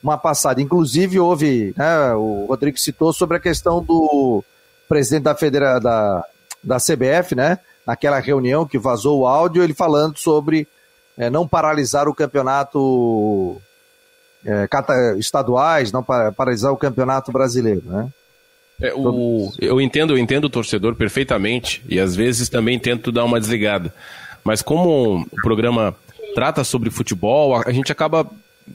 [0.04, 0.62] uma passada.
[0.62, 4.44] Inclusive, houve, né, o Rodrigo citou sobre a questão do
[4.88, 6.24] presidente da, federa da,
[6.64, 10.68] da CBF, né, naquela reunião que vazou o áudio, ele falando sobre
[11.18, 13.60] é, não paralisar o campeonato
[14.46, 14.68] é,
[15.18, 18.10] estaduais, não paralisar o campeonato brasileiro, né?
[18.82, 23.24] É, o, eu entendo, eu entendo o torcedor perfeitamente e às vezes também tento dar
[23.24, 23.94] uma desligada.
[24.44, 25.96] Mas como o programa
[26.36, 28.30] trata sobre futebol, a gente acaba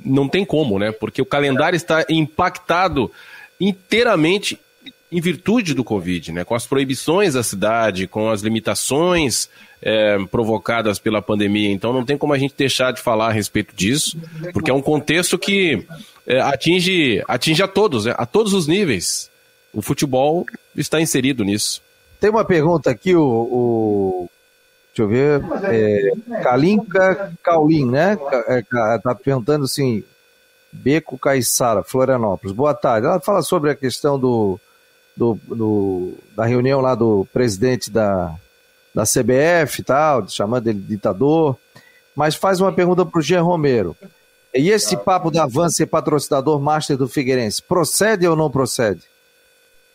[0.05, 0.91] não tem como, né?
[0.91, 3.11] Porque o calendário está impactado
[3.61, 4.59] inteiramente
[5.11, 6.45] em virtude do Covid, né?
[6.45, 9.49] Com as proibições da cidade, com as limitações
[9.81, 11.71] é, provocadas pela pandemia.
[11.71, 14.19] Então não tem como a gente deixar de falar a respeito disso,
[14.53, 15.87] porque é um contexto que
[16.27, 18.15] é, atinge, atinge a todos, né?
[18.17, 19.31] a todos os níveis
[19.73, 21.83] o futebol está inserido nisso.
[22.21, 24.31] Tem uma pergunta aqui, o, o
[24.89, 28.13] deixa eu ver, é, Kalinka Kaulin, né?
[28.13, 30.05] Está é, perguntando assim,
[30.73, 32.55] Beco Caiçara, Florianópolis.
[32.55, 33.07] Boa tarde.
[33.07, 34.61] Ela fala sobre a questão do,
[35.17, 38.35] do, do, da reunião lá do presidente da,
[38.95, 41.57] da CBF e tal, chamando ele de ditador,
[42.15, 43.97] mas faz uma pergunta para o Jean Romero.
[44.55, 49.12] E esse papo da Van ser patrocinador master do Figueirense, procede ou não procede?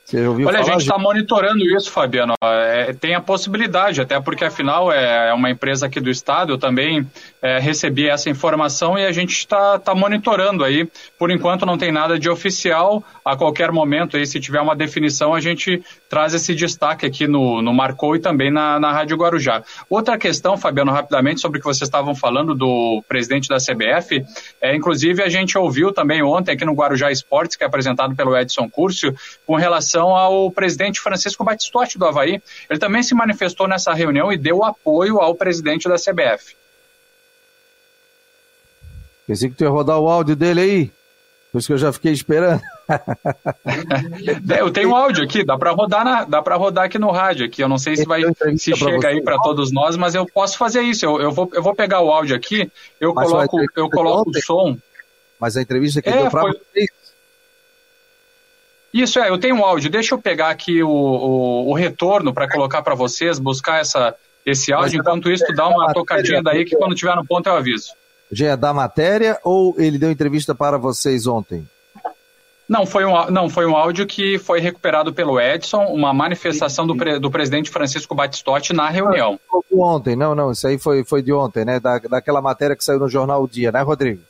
[0.08, 2.34] Você ouviu Olha, falar, a gente está monitorando isso, Fabiano.
[2.42, 6.54] É, tem a possibilidade, até porque afinal é, é uma empresa aqui do estado.
[6.54, 7.06] Eu também
[7.42, 10.90] é, recebi essa informação e a gente está tá monitorando aí.
[11.20, 13.04] Por enquanto não tem nada de oficial.
[13.26, 17.62] A qualquer momento, aí, se tiver uma definição, a gente traz esse destaque aqui no,
[17.62, 19.62] no Marcou e também na, na Rádio Guarujá.
[19.90, 24.24] Outra questão, Fabiano, rapidamente, sobre o que vocês estavam falando do presidente da CBF.
[24.62, 28.38] É, inclusive, a gente ouviu também ontem aqui no Guarujá Esportes, que é apresentado pelo
[28.38, 29.14] Edson Curcio,
[29.46, 32.42] com relação relação ao presidente Francisco Batistotti do Havaí.
[32.70, 36.56] Ele também se manifestou nessa reunião e deu apoio ao presidente da CBF.
[39.26, 40.92] Pensei que tu ia rodar o áudio dele aí.
[41.52, 42.62] Por isso que eu já fiquei esperando.
[44.50, 47.12] É, eu tenho um áudio aqui, dá para rodar na, dá para rodar aqui no
[47.12, 47.62] rádio aqui.
[47.62, 48.22] Eu não sei se vai
[48.56, 51.06] se chega aí para todos nós, mas eu posso fazer isso.
[51.06, 54.42] Eu, eu, vou, eu vou pegar o áudio aqui, eu mas coloco eu coloco o
[54.42, 54.78] som.
[55.38, 56.52] Mas a entrevista que é, deu para foi...
[56.54, 56.90] vocês
[58.94, 59.90] isso é, eu tenho um áudio.
[59.90, 64.72] Deixa eu pegar aqui o, o, o retorno para colocar para vocês, buscar essa, esse
[64.72, 65.00] áudio.
[65.00, 67.90] Enquanto isso, dá uma tocadinha daí que quando tiver no ponto eu aviso.
[68.32, 71.68] Já é da matéria ou ele deu entrevista para vocês ontem?
[72.68, 76.98] Não, foi um, não, foi um áudio que foi recuperado pelo Edson, uma manifestação do,
[76.98, 79.40] pre, do presidente Francisco Batistotti na reunião.
[79.72, 81.80] Ontem, não, não, isso aí foi, foi de ontem, né?
[81.80, 84.22] Da, daquela matéria que saiu no jornal O Dia, né, Rodrigo?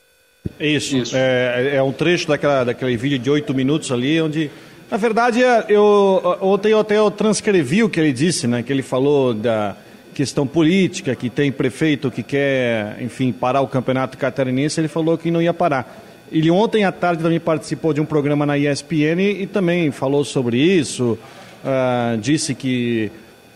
[0.60, 1.16] Isso, isso.
[1.16, 4.50] É, é um trecho daquela, daquele vídeo de oito minutos ali, onde,
[4.90, 8.64] na verdade, é, eu, ontem eu até eu transcrevi o que ele disse, né?
[8.64, 9.76] Que ele falou da
[10.14, 15.30] questão política, que tem prefeito que quer, enfim, parar o campeonato catarinense, ele falou que
[15.30, 16.04] não ia parar.
[16.32, 20.58] Ele ontem à tarde também participou de um programa na ESPN e também falou sobre
[20.58, 21.18] isso.
[21.64, 23.12] Uh, disse que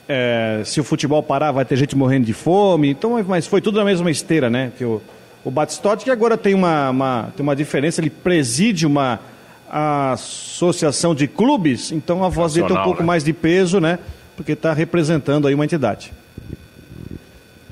[0.08, 2.92] uh, se o futebol parar vai ter gente morrendo de fome.
[2.92, 4.72] Então, mas foi tudo na mesma esteira, né?
[4.78, 5.02] Que o,
[5.44, 9.20] o Batistotti que agora tem uma, uma, tem uma diferença, ele preside uma
[9.70, 13.06] associação de clubes, então a voz dele tem um pouco né?
[13.06, 14.00] mais de peso, né?
[14.36, 16.14] Porque está representando aí uma entidade.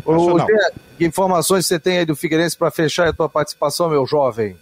[0.05, 0.37] Ô,
[0.97, 4.57] que informações você tem aí do Figueirense para fechar a tua participação, meu jovem?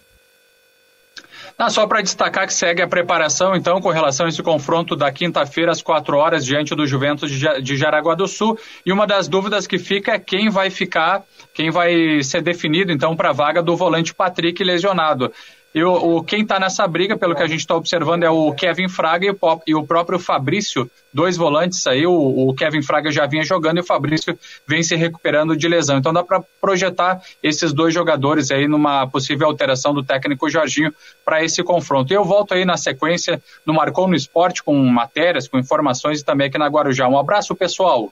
[1.60, 5.10] Ah, só para destacar que segue a preparação, então, com relação a esse confronto da
[5.10, 8.56] quinta-feira, às quatro horas, diante do Juventus de Jaraguá do Sul.
[8.86, 13.16] E uma das dúvidas que fica é quem vai ficar, quem vai ser definido, então,
[13.16, 15.32] para a vaga do volante Patrick lesionado.
[15.74, 18.52] E o, o quem está nessa briga, pelo que a gente está observando, é o
[18.52, 22.06] Kevin Fraga e o, e o próprio Fabrício, dois volantes aí.
[22.06, 22.12] O,
[22.48, 25.98] o, Kevin Fraga já vinha jogando e o Fabrício vem se recuperando de lesão.
[25.98, 31.44] Então dá para projetar esses dois jogadores aí numa possível alteração do técnico Jorginho para
[31.44, 32.12] esse confronto.
[32.12, 36.24] E eu volto aí na sequência no Marcou no Esporte com matérias, com informações e
[36.24, 37.06] também aqui na Guarujá.
[37.06, 38.10] Um abraço, pessoal.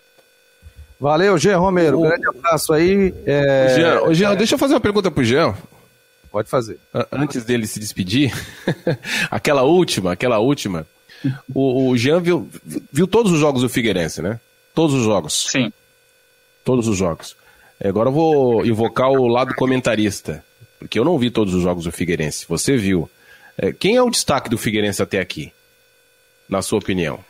[1.01, 2.01] Valeu, Jean Romero.
[2.01, 3.14] Um grande abraço aí.
[3.25, 3.75] É...
[3.75, 5.55] Jean, Jean, deixa eu fazer uma pergunta pro Jean.
[6.37, 6.79] Pode fazer.
[7.11, 8.31] Antes dele se despedir,
[9.31, 10.87] aquela última, aquela última,
[11.55, 12.46] o, o Jean viu,
[12.92, 14.38] viu todos os jogos do Figueirense, né?
[14.75, 15.46] Todos os jogos.
[15.51, 15.72] Sim.
[16.62, 17.35] Todos os jogos.
[17.83, 20.44] Agora eu vou invocar o lado comentarista,
[20.79, 22.44] porque eu não vi todos os jogos do Figueirense.
[22.46, 23.09] Você viu.
[23.57, 25.51] É, quem é o destaque do Figueirense até aqui,
[26.46, 27.25] na sua opinião?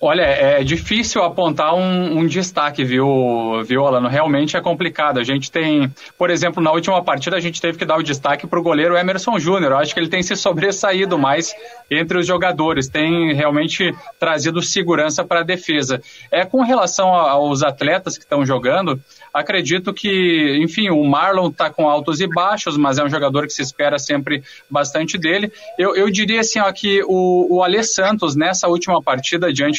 [0.00, 4.08] Olha, é difícil apontar um, um, destaque, viu, Alano?
[4.08, 5.18] Realmente é complicado.
[5.18, 8.46] A gente tem, por exemplo, na última partida a gente teve que dar o destaque
[8.46, 9.72] para o goleiro Emerson Júnior.
[9.72, 11.54] Acho que ele tem se sobressaído mais
[11.90, 16.00] entre os jogadores, tem realmente trazido segurança para a defesa.
[16.30, 19.00] É com relação aos atletas que estão jogando,
[19.32, 23.52] acredito que, enfim, o Marlon está com altos e baixos, mas é um jogador que
[23.52, 25.50] se espera sempre bastante dele.
[25.78, 29.69] Eu, eu diria assim, ó, que o, o Alê Santos, nessa última partida, diante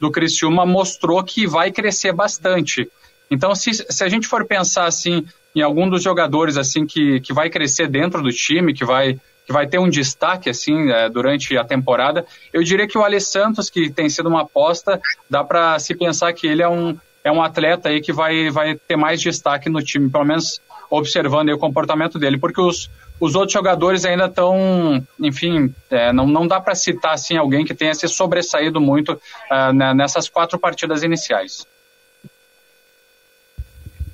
[0.00, 2.88] do Criciúma, mostrou que vai crescer bastante.
[3.30, 7.32] Então, se, se a gente for pensar assim em algum dos jogadores assim que, que
[7.32, 11.56] vai crescer dentro do time, que vai que vai ter um destaque assim é, durante
[11.56, 15.78] a temporada, eu diria que o Alê Santos, que tem sido uma aposta, dá para
[15.78, 19.20] se pensar que ele é um, é um atleta aí que vai, vai ter mais
[19.20, 24.26] destaque no time, pelo menos observando o comportamento dele, porque os, os outros jogadores ainda
[24.26, 29.12] estão, enfim, é, não, não dá para citar assim alguém que tenha se sobressaído muito
[29.12, 31.66] uh, nessas quatro partidas iniciais.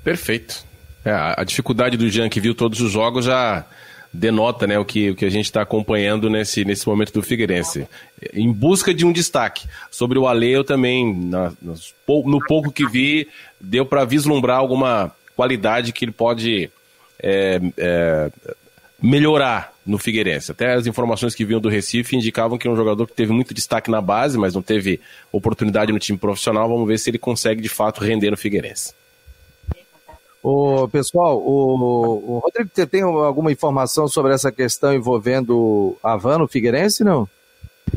[0.05, 0.65] Perfeito.
[1.05, 3.65] É, a dificuldade do Jean que viu todos os jogos já
[4.13, 7.89] denota né, o, que, o que a gente está acompanhando nesse, nesse momento do Figueirense.
[8.33, 9.67] Em busca de um destaque.
[9.91, 11.53] Sobre o Ale, eu também, na,
[12.07, 13.27] no pouco que vi,
[13.61, 16.71] deu para vislumbrar alguma qualidade que ele pode
[17.23, 18.31] é, é,
[19.03, 20.53] melhorar no Figueirense.
[20.53, 23.53] Até as informações que vinham do Recife indicavam que é um jogador que teve muito
[23.53, 25.01] destaque na base, mas não teve
[25.33, 26.69] oportunidade no time profissional.
[26.69, 28.95] Vamos ver se ele consegue de fato render no Figueirense.
[30.43, 36.49] O pessoal, o, o, Rodrigo, você tem alguma informação sobre essa questão envolvendo Havana, o
[36.49, 37.29] Figueirense, não?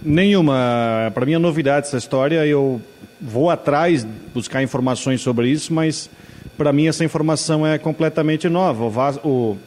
[0.03, 1.11] Nenhuma.
[1.13, 2.45] Para mim é novidade essa história.
[2.45, 2.81] Eu
[3.19, 6.09] vou atrás buscar informações sobre isso, mas
[6.57, 8.85] para mim essa informação é completamente nova.
[9.23, 9.57] O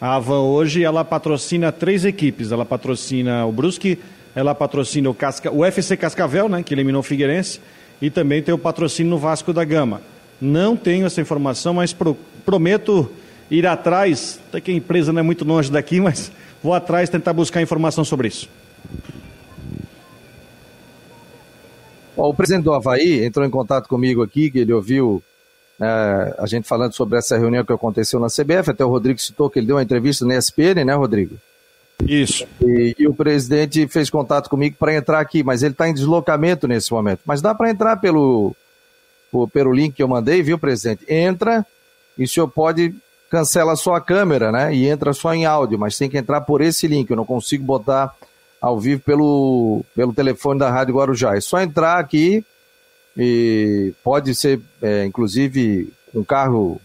[0.00, 2.50] a Avan hoje ela patrocina três equipes.
[2.50, 3.98] Ela patrocina o Brusque,
[4.34, 7.60] ela patrocina o, Casca, o FC Cascavel, né, que eliminou o Figueirense,
[8.00, 10.00] e também tem o patrocínio no Vasco da Gama.
[10.40, 13.10] Não tenho essa informação, mas pro, prometo
[13.50, 14.40] ir atrás.
[14.48, 16.32] Até que a empresa não é muito longe daqui, mas
[16.62, 18.48] vou atrás tentar buscar informação sobre isso.
[22.16, 25.22] o presidente do Havaí entrou em contato comigo aqui, que ele ouviu
[25.80, 29.48] é, a gente falando sobre essa reunião que aconteceu na CBF, até o Rodrigo citou
[29.48, 31.36] que ele deu uma entrevista na ESPN, né, Rodrigo?
[32.06, 32.46] Isso.
[32.60, 36.68] E, e o presidente fez contato comigo para entrar aqui, mas ele está em deslocamento
[36.68, 37.20] nesse momento.
[37.24, 38.54] Mas dá para entrar pelo,
[39.52, 41.04] pelo link que eu mandei, viu, presidente?
[41.08, 41.64] Entra
[42.16, 42.94] e o senhor pode
[43.30, 44.74] cancela só a câmera, né?
[44.74, 47.08] E entra só em áudio, mas tem que entrar por esse link.
[47.08, 48.14] Eu não consigo botar
[48.60, 51.36] ao vivo pelo, pelo telefone da Rádio Guarujá.
[51.36, 52.44] É só entrar aqui
[53.16, 56.80] e pode ser, é, inclusive, um carro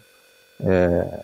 [0.60, 1.20] é,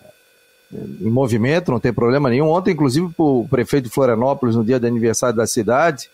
[0.74, 2.50] em movimento, não tem problema nenhum.
[2.50, 6.10] Ontem, inclusive, o prefeito de Florianópolis, no dia de aniversário da cidade,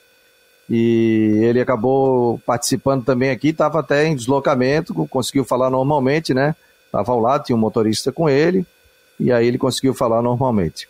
[0.69, 6.55] e ele acabou participando também aqui, estava até em deslocamento, conseguiu falar normalmente, né?
[6.85, 8.65] Estava ao lado, tinha um motorista com ele,
[9.19, 10.89] e aí ele conseguiu falar normalmente.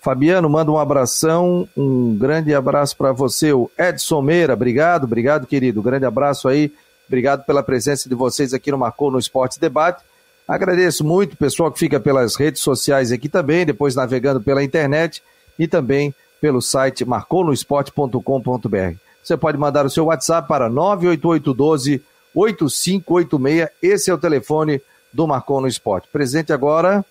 [0.00, 5.82] Fabiano, manda um abração, um grande abraço para você, o Edson Meira, obrigado, obrigado, querido,
[5.82, 6.72] grande abraço aí,
[7.06, 10.02] obrigado pela presença de vocês aqui no Marcou no Esporte Debate.
[10.46, 15.22] Agradeço muito o pessoal que fica pelas redes sociais aqui também, depois navegando pela internet
[15.58, 18.96] e também pelo site marconosport.com.br.
[19.22, 23.68] Você pode mandar o seu WhatsApp para 98812 8586.
[23.82, 24.80] Esse é o telefone
[25.12, 26.08] do Marcou no Esporte.
[26.12, 27.04] Presente agora.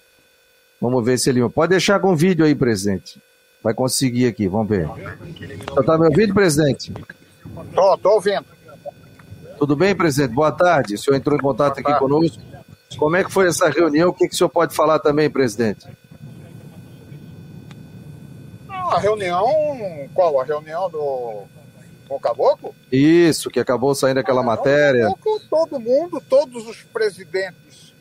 [0.79, 1.47] Vamos ver se ele.
[1.49, 3.19] Pode deixar com vídeo aí, presidente.
[3.61, 4.87] Vai conseguir aqui, vamos ver.
[4.87, 6.93] Você está me ouvindo, presidente?
[7.69, 8.45] Estou, estou ouvindo.
[9.57, 10.33] Tudo bem, presidente?
[10.33, 10.95] Boa tarde.
[10.95, 12.41] O senhor entrou em contato aqui conosco.
[12.97, 14.09] Como é que foi essa reunião?
[14.09, 15.87] O que, que o senhor pode falar também, presidente?
[18.69, 19.45] A reunião.
[20.13, 20.39] Qual?
[20.39, 21.43] A reunião do
[22.07, 22.75] com o Caboclo?
[22.91, 25.05] Isso, que acabou saindo aquela ah, matéria.
[25.05, 27.93] Caboclo, todo mundo, todos os presidentes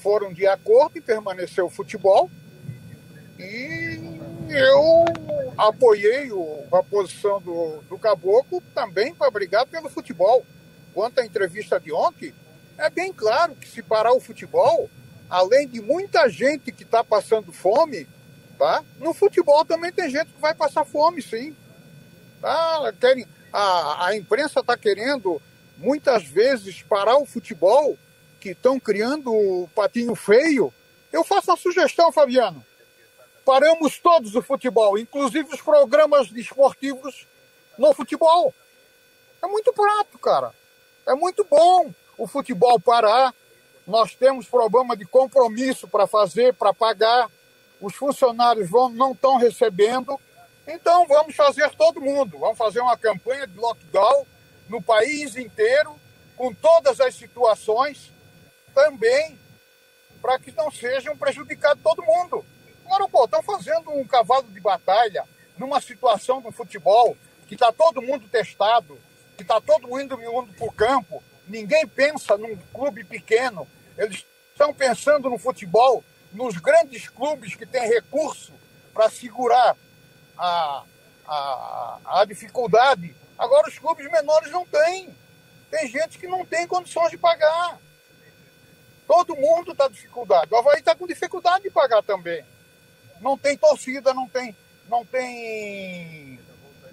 [0.00, 2.30] foram de acordo em permanecer o futebol.
[3.38, 3.87] E
[4.50, 5.04] eu
[5.56, 10.44] apoiei o, a posição do, do Caboclo também para brigar pelo futebol.
[10.94, 12.34] Quanto à entrevista de ontem,
[12.76, 14.90] é bem claro que se parar o futebol,
[15.28, 18.08] além de muita gente que está passando fome,
[18.58, 18.82] tá?
[18.98, 21.54] no futebol também tem gente que vai passar fome, sim.
[22.40, 22.92] Tá?
[23.00, 25.40] Querem, a, a imprensa está querendo
[25.76, 27.96] muitas vezes parar o futebol,
[28.40, 30.72] que estão criando o patinho feio.
[31.12, 32.64] Eu faço uma sugestão, Fabiano.
[33.48, 37.26] Paramos todos o futebol, inclusive os programas esportivos
[37.78, 38.52] no futebol.
[39.42, 40.52] É muito prato, cara.
[41.06, 43.34] É muito bom o futebol parar.
[43.86, 47.30] Nós temos problema de compromisso para fazer, para pagar.
[47.80, 50.20] Os funcionários vão, não estão recebendo.
[50.66, 54.26] Então vamos fazer todo mundo, vamos fazer uma campanha de lockdown
[54.68, 55.98] no país inteiro,
[56.36, 58.12] com todas as situações,
[58.74, 59.40] também
[60.20, 62.44] para que não sejam prejudicados todo mundo.
[63.24, 65.24] Estão fazendo um cavalo de batalha
[65.56, 68.98] numa situação do futebol que está todo mundo testado,
[69.36, 74.72] que está todo mundo indo para o campo, ninguém pensa num clube pequeno, eles estão
[74.72, 78.52] pensando no futebol, nos grandes clubes que têm recurso
[78.92, 79.76] para segurar
[80.36, 80.84] a,
[81.26, 83.14] a, a dificuldade.
[83.38, 85.14] Agora, os clubes menores não têm.
[85.70, 87.78] Tem gente que não tem condições de pagar.
[89.06, 90.52] Todo mundo está dificuldade.
[90.52, 92.44] O Havaí está com dificuldade de pagar também.
[93.20, 94.54] Não tem torcida, não tem.
[94.88, 96.38] Não tem.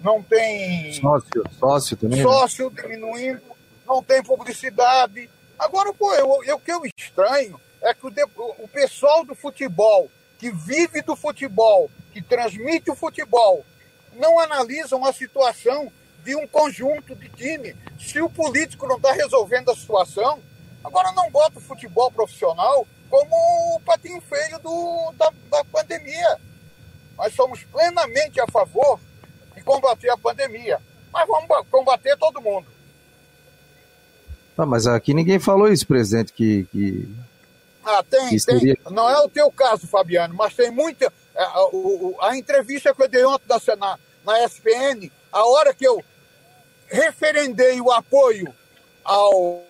[0.00, 0.92] Não tem.
[0.94, 2.18] Sócio, sócio também.
[2.18, 2.22] Né?
[2.22, 3.42] Sócio diminuindo,
[3.86, 5.30] não tem publicidade.
[5.58, 8.12] Agora, pô, eu, eu, o que eu estranho é que o,
[8.58, 13.64] o pessoal do futebol, que vive do futebol, que transmite o futebol
[14.14, 15.92] não analisam a situação
[16.24, 17.76] de um conjunto de time.
[17.98, 20.40] Se o político não está resolvendo a situação,
[20.82, 26.38] agora não bota o futebol profissional como o patinho feio do, da, da pandemia.
[27.16, 29.00] Nós somos plenamente a favor
[29.54, 30.80] de combater a pandemia,
[31.12, 32.66] mas vamos combater todo mundo.
[34.58, 36.64] Ah, mas aqui ninguém falou isso, presidente, que.
[36.72, 37.08] que...
[37.84, 38.74] Ah, tem, que seria...
[38.74, 38.92] tem.
[38.92, 41.12] Não é o teu caso, Fabiano, mas tem muita.
[41.34, 43.46] É, a, a, a entrevista que eu dei ontem
[43.78, 46.02] na, na SPN, a hora que eu
[46.88, 48.52] referendei o apoio
[49.04, 49.64] ao.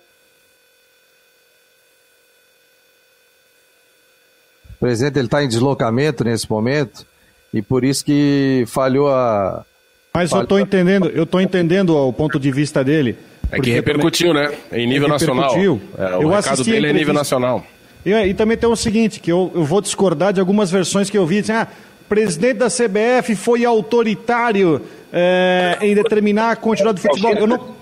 [4.77, 7.05] O presidente ele está em deslocamento nesse momento
[7.53, 9.65] e por isso que falhou a.
[10.13, 13.17] Mas eu estou entendendo, eu estou entendendo o ponto de vista dele.
[13.51, 14.49] É que repercutiu, também...
[14.49, 14.57] né?
[14.71, 15.55] Em nível nacional.
[15.55, 17.65] É, o eu recado dele é em nível nacional.
[18.05, 21.17] E, e, também tem o seguinte, que eu, eu vou discordar de algumas versões que
[21.17, 21.67] eu vi, assim, ah,
[22.01, 27.33] o presidente da CBF foi autoritário é, em determinar a quantidade do futebol.
[27.33, 27.75] Eu não...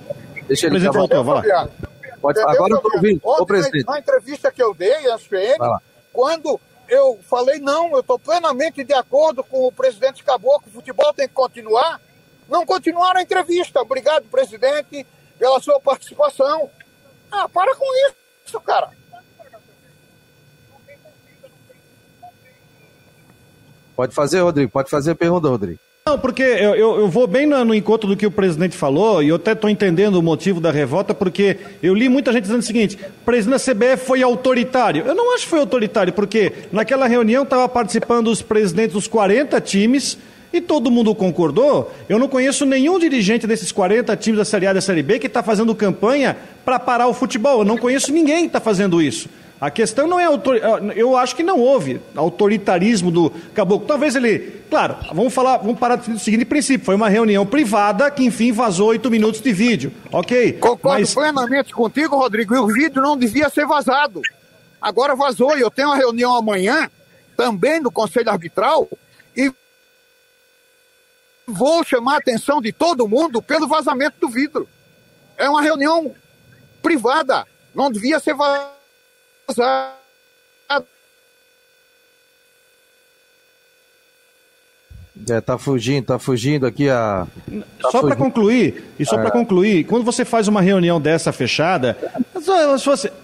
[0.47, 1.69] Deixa ele presidente voltou, vai lá.
[2.21, 3.19] Pode, agora eu estou ouvindo.
[3.23, 3.85] Ô, presidente.
[3.85, 5.57] Na entrevista que eu dei à SPN,
[6.11, 11.13] quando eu falei, não, eu estou plenamente de acordo com o presidente Caboclo, o futebol
[11.13, 11.99] tem que continuar,
[12.47, 13.81] não continuaram a entrevista.
[13.81, 15.05] Obrigado, presidente,
[15.37, 16.69] pela sua participação.
[17.31, 17.85] Ah, para com
[18.45, 18.91] isso, cara.
[23.95, 24.71] Pode fazer, Rodrigo.
[24.71, 25.79] Pode fazer a pergunta, Rodrigo.
[26.07, 29.23] Não, porque eu, eu, eu vou bem no, no, encontro do que o presidente falou,
[29.23, 32.59] e eu até estou entendendo o motivo da revolta, porque eu li muita gente dizendo
[32.59, 35.03] o seguinte: o presidente da CBF foi autoritário.
[35.03, 39.59] Eu não acho que foi autoritário, porque naquela reunião estava participando os presidentes dos 40
[39.61, 40.15] times
[40.53, 41.91] e todo mundo concordou.
[42.07, 45.17] Eu não conheço nenhum dirigente desses 40 times da Série A e da Série B
[45.17, 47.61] que está fazendo campanha para parar o futebol.
[47.61, 49.27] Eu não conheço ninguém que está fazendo isso.
[49.59, 50.57] A questão não é autor...
[50.95, 53.87] eu acho que não houve autoritarismo do caboclo.
[53.87, 58.23] Talvez ele, claro, vamos falar, vamos parar do seguinte princípio, foi uma reunião privada que
[58.23, 60.53] enfim vazou oito minutos de vídeo, ok?
[60.53, 61.13] Concordo Mas...
[61.13, 62.53] plenamente contigo, Rodrigo.
[62.53, 64.21] E o vídeo não devia ser vazado.
[64.81, 66.89] Agora vazou e eu tenho uma reunião amanhã
[67.37, 68.87] também no Conselho Arbitral
[69.35, 69.51] e
[71.47, 74.67] vou chamar a atenção de todo mundo pelo vazamento do vidro.
[75.37, 76.13] É uma reunião
[76.83, 78.75] privada, não devia ser vazada.
[85.29, 87.25] É, tá fugindo, tá fugindo aqui a.
[87.81, 89.21] Tá só para concluir, e só é.
[89.21, 91.97] para concluir, quando você faz uma reunião dessa fechada,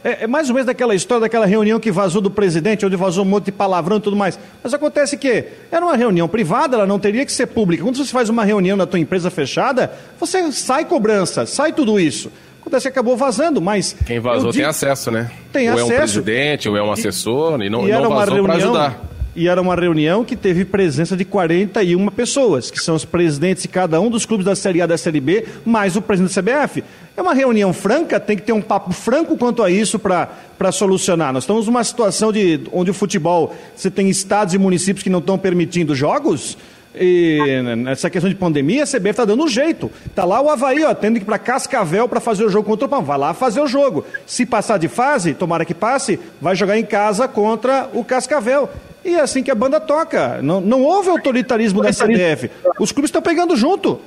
[0.03, 3.25] é, é, mais ou menos daquela história daquela reunião que vazou do presidente, onde vazou
[3.25, 4.39] um monte de palavrão e tudo mais.
[4.63, 7.83] Mas acontece que era uma reunião privada, ela não teria que ser pública.
[7.83, 12.31] Quando você faz uma reunião na tua empresa fechada, você sai cobrança, sai tudo isso.
[12.61, 13.95] Acontece que acabou vazando, mas.
[14.05, 15.29] Quem vazou digo, tem acesso, né?
[15.51, 15.91] Tem ou acesso.
[15.91, 19.11] é um presidente, ou é um assessor, e, e não, e não vazou para ajudar.
[19.33, 23.69] E era uma reunião que teve presença de 41 pessoas, que são os presidentes de
[23.69, 26.41] cada um dos clubes da Série A e da Série B, mais o presidente da
[26.41, 26.83] CBF.
[27.15, 31.31] É uma reunião franca, tem que ter um papo franco quanto a isso para solucionar.
[31.31, 35.19] Nós estamos numa situação de, onde o futebol, você tem estados e municípios que não
[35.19, 36.57] estão permitindo jogos,
[36.93, 39.89] e nessa questão de pandemia, a CBF está dando um jeito.
[40.05, 42.85] Está lá o Havaí, ó, tendo que ir para Cascavel para fazer o jogo contra
[42.85, 43.03] o Pão.
[43.03, 44.05] Vai lá fazer o jogo.
[44.25, 48.69] Se passar de fase, tomara que passe, vai jogar em casa contra o Cascavel.
[49.03, 50.41] E é assim que a banda toca.
[50.41, 52.51] Não, não houve autoritarismo da CBF.
[52.79, 53.99] Os clubes estão pegando junto.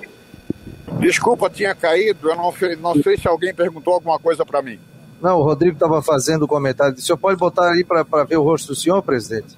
[1.01, 2.31] Desculpa, tinha caído.
[2.31, 4.79] Eu não, não sei se alguém perguntou alguma coisa para mim.
[5.21, 6.95] Não, o Rodrigo estava fazendo o comentário.
[6.95, 9.57] O senhor pode botar ali para ver o rosto do senhor, presidente?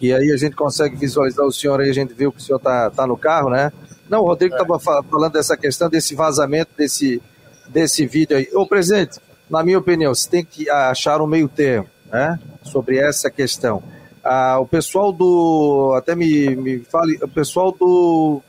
[0.00, 2.58] E aí a gente consegue visualizar o senhor aí, a gente viu que o senhor
[2.58, 3.72] está tá no carro, né?
[4.08, 5.02] Não, o Rodrigo estava é.
[5.10, 7.20] falando dessa questão, desse vazamento, desse,
[7.68, 8.48] desse vídeo aí.
[8.52, 9.18] Ô, presidente,
[9.48, 12.38] na minha opinião, você tem que achar um meio termo, né?
[12.62, 13.82] Sobre essa questão.
[14.24, 15.94] Ah, o pessoal do.
[15.96, 18.40] Até me, me fale, o pessoal do.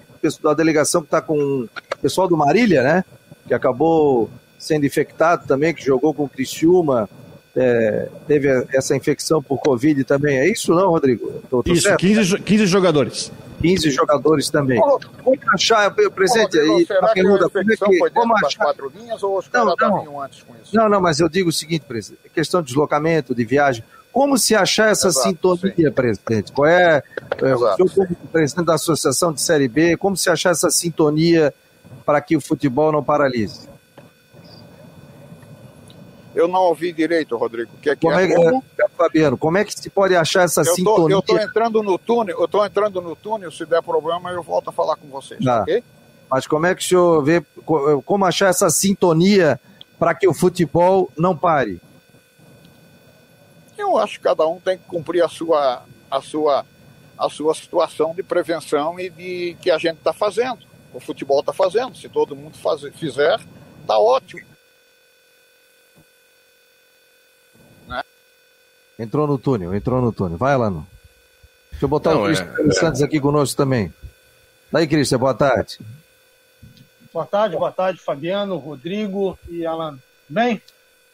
[0.41, 1.35] da delegação que está com.
[1.35, 3.05] O pessoal do Marília, né?
[3.47, 4.29] Que acabou
[4.59, 7.09] sendo infectado também, que jogou com o Criciúma.
[7.55, 10.37] É, teve essa infecção por Covid também.
[10.37, 11.41] É isso, não, Rodrigo?
[11.49, 13.31] Tô, tô isso, 15, 15 jogadores.
[13.61, 14.79] 15 jogadores também.
[14.79, 18.65] Como achar, presente aí, será a pergunta, que a infecção que, foi como achar...
[18.65, 20.21] quatro linhas ou os não, não.
[20.21, 20.75] antes com isso?
[20.75, 24.53] Não, não, mas eu digo o seguinte, presidente, questão de deslocamento, de viagem, como se
[24.53, 25.91] achar essa Exato, sintonia, sim.
[25.91, 26.51] presidente?
[26.51, 27.01] Qual é,
[27.41, 31.53] é o senhor como presidente da Associação de Série B, como se achar essa sintonia
[32.05, 33.72] para que o futebol não paralise?
[36.35, 37.71] Eu não ouvi direito, Rodrigo.
[37.81, 38.63] Que é que como é, é, como?
[38.79, 41.15] É, Fabiano, como é que se pode achar essa eu tô, sintonia?
[41.15, 44.69] Eu estou entrando no túnel, eu estou entrando no túnel, se der problema eu volto
[44.69, 45.61] a falar com vocês, tá.
[45.61, 45.83] ok?
[46.29, 47.45] Mas como é que o senhor vê,
[48.05, 49.59] como achar essa sintonia
[49.99, 51.79] para que o futebol não pare?
[53.77, 56.65] Eu acho que cada um tem que cumprir a sua, a sua,
[57.17, 60.59] a sua situação de prevenção e de que a gente está fazendo.
[60.93, 61.95] O futebol está fazendo.
[61.95, 63.39] Se todo mundo faz, fizer,
[63.81, 64.52] está ótimo.
[68.97, 70.37] Entrou no túnel, entrou no túnel.
[70.37, 70.87] Vai, Alano.
[71.71, 73.93] Deixa eu botar Não, o Cristian é, Santos aqui conosco também.
[74.71, 75.79] Daí, Cristian, boa tarde.
[77.11, 79.99] Boa tarde, boa tarde, Fabiano, Rodrigo e Alan.
[80.27, 80.61] Bem?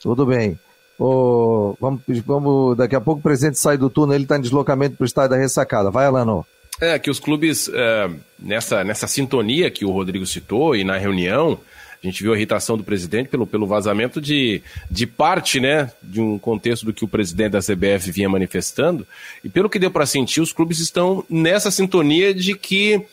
[0.02, 0.58] Tudo bem.
[0.98, 4.98] Oh, vamos, vamos, daqui a pouco o presidente sai do túnel, ele está em deslocamento
[4.98, 5.90] para o estádio da ressacada.
[5.90, 6.46] Vai, Alano.
[6.80, 11.60] É, que os clubes, é, nessa, nessa sintonia que o Rodrigo citou e na reunião,
[12.02, 16.22] a gente viu a irritação do presidente pelo, pelo vazamento de, de parte, né, de
[16.22, 19.06] um contexto do que o presidente da CBF vinha manifestando.
[19.44, 23.06] E pelo que deu para sentir, os clubes estão nessa sintonia de que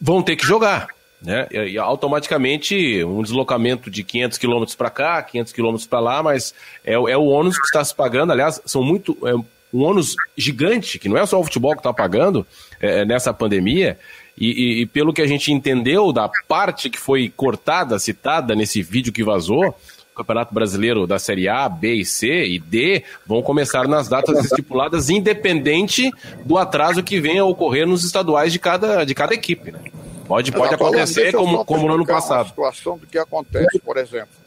[0.00, 0.88] vão ter que jogar.
[1.20, 1.46] Né?
[1.50, 6.94] E, automaticamente um deslocamento de 500 quilômetros para cá, 500 quilômetros para lá, mas é,
[6.94, 8.32] é, o ônus que está se pagando.
[8.32, 9.34] Aliás, são muito é
[9.72, 12.46] um ônus gigante, que não é só o futebol que está pagando
[12.80, 13.98] é, é, nessa pandemia.
[14.40, 18.82] E, e, e, pelo que a gente entendeu da parte que foi cortada, citada nesse
[18.82, 23.42] vídeo que vazou, o Campeonato Brasileiro da Série A, B e C e D vão
[23.42, 26.10] começar nas datas estipuladas, independente
[26.44, 29.72] do atraso que venha a ocorrer nos estaduais de cada, de cada equipe.
[29.72, 29.80] Né?
[30.26, 32.46] Pode, pode acontecer como, como no ano passado.
[32.46, 34.40] A situação do que acontece, por exemplo.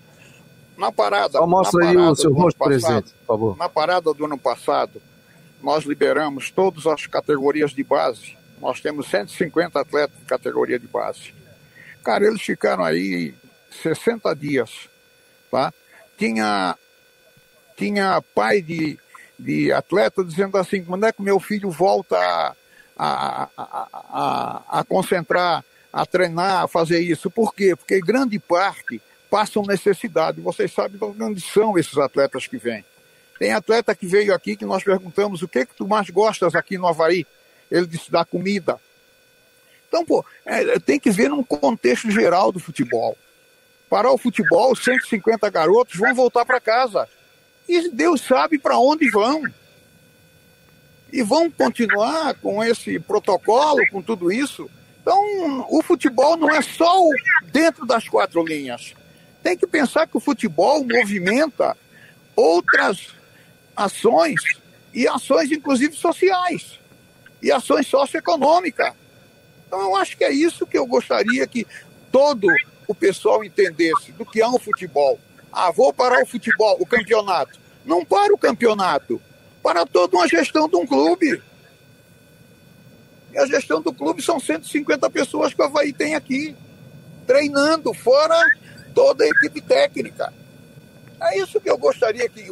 [0.76, 1.38] Na parada.
[1.38, 3.58] Só mostra aí o seu rosto presente, por favor.
[3.58, 5.02] Na parada do ano passado,
[5.62, 8.36] nós liberamos todas as categorias de base.
[8.64, 11.34] Nós temos 150 atletas de categoria de base.
[12.02, 13.36] Cara, eles ficaram aí
[13.84, 14.90] 60 dias,
[15.52, 15.74] tá?
[16.18, 16.78] Tinha,
[17.76, 18.98] tinha pai de,
[19.38, 22.56] de atleta dizendo assim, quando é que meu filho volta a,
[22.98, 27.30] a, a, a, concentrar a treinar, a fazer isso.
[27.30, 27.76] Por quê?
[27.76, 30.40] Porque grande parte passam necessidade.
[30.40, 32.86] Vocês sabem de onde são esses atletas que vêm.
[33.38, 36.78] Tem atleta que veio aqui que nós perguntamos o que que tu mais gostas aqui
[36.78, 37.28] no Havaí.
[37.72, 38.80] Ele disse da comida.
[39.94, 43.16] Então, pô, é, tem que ver num contexto geral do futebol.
[43.88, 47.08] Parar o futebol, 150 garotos vão voltar para casa.
[47.70, 49.44] E Deus sabe para onde vão.
[51.12, 54.68] E vão continuar com esse protocolo, com tudo isso.
[55.00, 56.92] Então, o futebol não é só
[57.52, 58.96] dentro das quatro linhas.
[59.44, 61.78] Tem que pensar que o futebol movimenta
[62.36, 63.10] outras
[63.76, 64.42] ações
[64.92, 66.80] e ações, inclusive, sociais
[67.44, 68.94] e ações socioeconômicas.
[69.68, 71.68] Então, eu acho que é isso que eu gostaria que
[72.12, 72.48] todo
[72.88, 75.20] o pessoal entendesse do que é um futebol.
[75.52, 77.60] Ah, vou parar o futebol, o campeonato.
[77.86, 79.22] Não para o campeonato,
[79.62, 81.42] para toda uma gestão de um clube.
[83.34, 86.56] E a gestão do clube são 150 pessoas que o Havaí tem aqui,
[87.28, 88.36] treinando, fora
[88.94, 90.32] toda a equipe técnica.
[91.22, 92.44] É isso que eu gostaria que,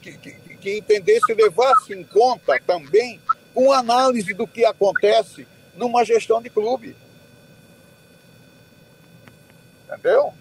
[0.00, 3.20] que, que, que entendesse levasse em conta também
[3.54, 5.46] com análise do que acontece
[5.76, 6.94] numa gestão de clube.
[9.86, 10.32] Entendeu?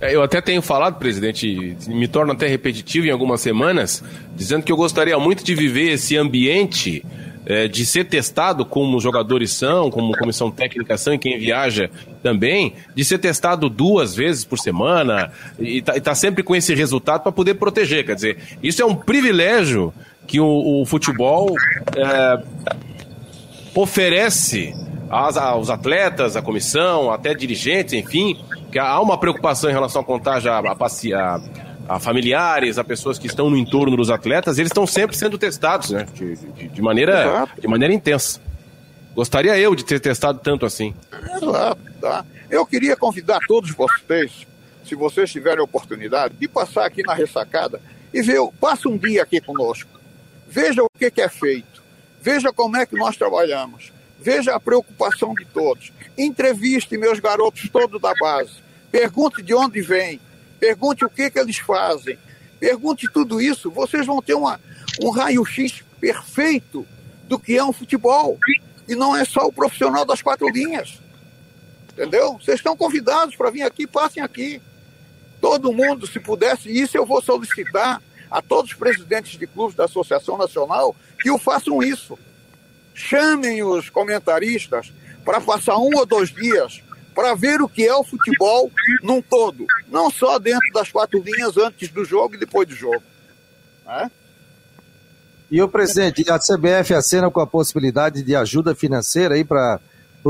[0.00, 4.04] É, eu até tenho falado, presidente, me torno até repetitivo em algumas semanas,
[4.34, 7.02] dizendo que eu gostaria muito de viver esse ambiente
[7.46, 11.88] é, de ser testado como os jogadores são, como comissão técnica são e quem viaja
[12.22, 16.74] também, de ser testado duas vezes por semana e tá, e tá sempre com esse
[16.74, 18.04] resultado para poder proteger.
[18.04, 19.94] Quer dizer, isso é um privilégio
[20.26, 21.54] que o, o futebol
[21.96, 22.42] é,
[23.74, 24.74] oferece
[25.08, 28.36] aos atletas, à comissão, até dirigentes, enfim,
[28.72, 31.40] que há uma preocupação em relação à contagem a, a,
[31.88, 35.90] a, familiares, a pessoas que estão no entorno dos atletas, eles estão sempre sendo testados,
[35.90, 36.06] né?
[36.12, 38.40] De, de, de maneira, de maneira intensa.
[39.14, 40.94] Gostaria eu de ter testado tanto assim.
[41.36, 42.24] Exato, tá.
[42.50, 44.46] Eu queria convidar todos vocês,
[44.84, 47.80] se vocês tiverem oportunidade, de passar aqui na ressacada
[48.12, 49.95] e ver, passa um dia aqui conosco.
[50.48, 51.82] Veja o que, que é feito.
[52.20, 53.92] Veja como é que nós trabalhamos.
[54.18, 55.92] Veja a preocupação de todos.
[56.16, 58.54] Entreviste meus garotos todos da base.
[58.90, 60.20] Pergunte de onde vem.
[60.58, 62.18] Pergunte o que, que eles fazem.
[62.58, 63.70] Pergunte tudo isso.
[63.70, 64.60] Vocês vão ter uma,
[65.02, 66.86] um raio-x perfeito
[67.24, 68.38] do que é um futebol.
[68.88, 71.00] E não é só o profissional das quatro linhas.
[71.92, 72.38] Entendeu?
[72.38, 74.60] Vocês estão convidados para vir aqui, passem aqui.
[75.40, 79.84] Todo mundo, se pudesse, isso eu vou solicitar a todos os presidentes de clubes da
[79.84, 82.18] Associação Nacional que o façam isso.
[82.94, 84.92] Chamem os comentaristas
[85.24, 86.82] para passar um ou dois dias
[87.14, 88.70] para ver o que é o futebol
[89.02, 89.66] num todo.
[89.88, 93.02] Não só dentro das quatro linhas antes do jogo e depois do jogo.
[93.86, 94.10] Né?
[95.50, 99.80] E o presidente, a CBF acena com a possibilidade de ajuda financeira aí para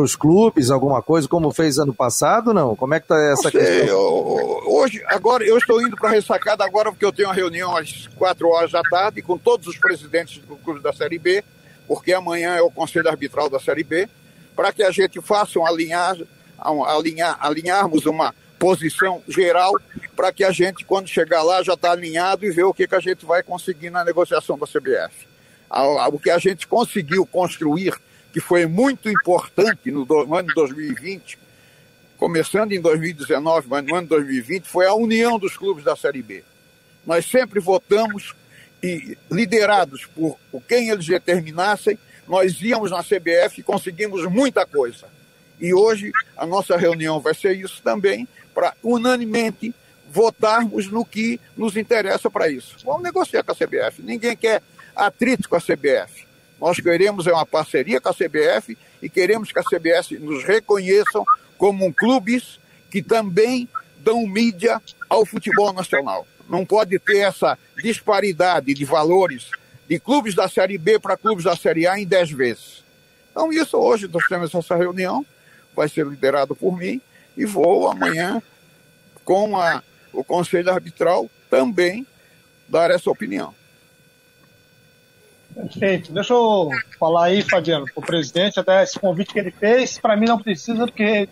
[0.00, 2.74] os clubes, alguma coisa, como fez ano passado, não?
[2.76, 3.86] Como é que está essa sei, questão?
[3.86, 7.76] Eu, hoje, agora, eu estou indo para a ressacada agora porque eu tenho uma reunião
[7.76, 11.42] às quatro horas da tarde com todos os presidentes do clube da Série B,
[11.86, 14.08] porque amanhã é o Conselho Arbitral da Série B,
[14.54, 16.16] para que a gente faça um alinhar,
[16.58, 19.72] alinhar, alinharmos uma posição geral
[20.14, 22.94] para que a gente, quando chegar lá, já está alinhado e ver o que, que
[22.94, 25.26] a gente vai conseguir na negociação da CBF.
[26.10, 27.94] O que a gente conseguiu construir,
[28.36, 31.38] que foi muito importante no, ano de 2020,
[32.18, 36.20] começando em 2019, mas no ano de 2020, foi a união dos clubes da Série
[36.20, 36.44] B.
[37.06, 38.34] Nós sempre votamos
[38.82, 40.36] e, liderados por
[40.68, 45.08] quem eles determinassem, nós íamos na CBF e conseguimos muita coisa.
[45.58, 49.74] E hoje a nossa reunião vai ser isso também, para unanimemente
[50.10, 52.76] votarmos no que nos interessa para isso.
[52.84, 54.02] Vamos negociar com a CBF.
[54.02, 54.62] Ninguém quer
[54.94, 56.26] atrito com a CBF.
[56.60, 61.24] Nós queremos é uma parceria com a CBF e queremos que a CBF nos reconheçam
[61.58, 62.58] como um clubes
[62.90, 66.26] que também dão mídia ao futebol nacional.
[66.48, 69.50] Não pode ter essa disparidade de valores
[69.88, 72.84] de clubes da Série B para clubes da Série A em 10 vezes.
[73.30, 75.24] Então, isso hoje nós temos essa reunião,
[75.74, 77.00] vai ser liderado por mim,
[77.36, 78.42] e vou amanhã,
[79.24, 79.82] com a,
[80.12, 82.06] o Conselho Arbitral, também
[82.68, 83.54] dar essa opinião.
[85.56, 86.12] Perfeito.
[86.12, 86.68] Deixa eu
[87.00, 90.86] falar aí, Fabiano, o presidente, até esse convite que ele fez, para mim não precisa,
[90.86, 91.26] porque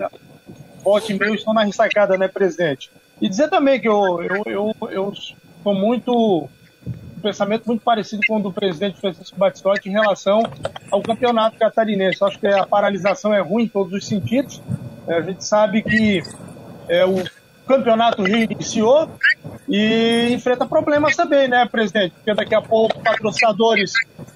[0.83, 2.91] volte e meio estão na ressacada, né, presidente?
[3.21, 5.13] E dizer também que eu, eu, eu, eu
[5.63, 6.49] sou muito
[7.23, 10.43] pensamento muito parecido com o do presidente Francisco Batistotti em relação
[10.91, 12.21] ao campeonato catarinense.
[12.21, 14.61] Eu acho que a paralisação é ruim em todos os sentidos.
[15.09, 16.23] É, a gente sabe que
[16.87, 17.25] é, o
[17.67, 19.09] campeonato reiniciou
[19.67, 22.13] e enfrenta problemas também, né, presidente?
[22.13, 23.93] Porque daqui a pouco patrocinadores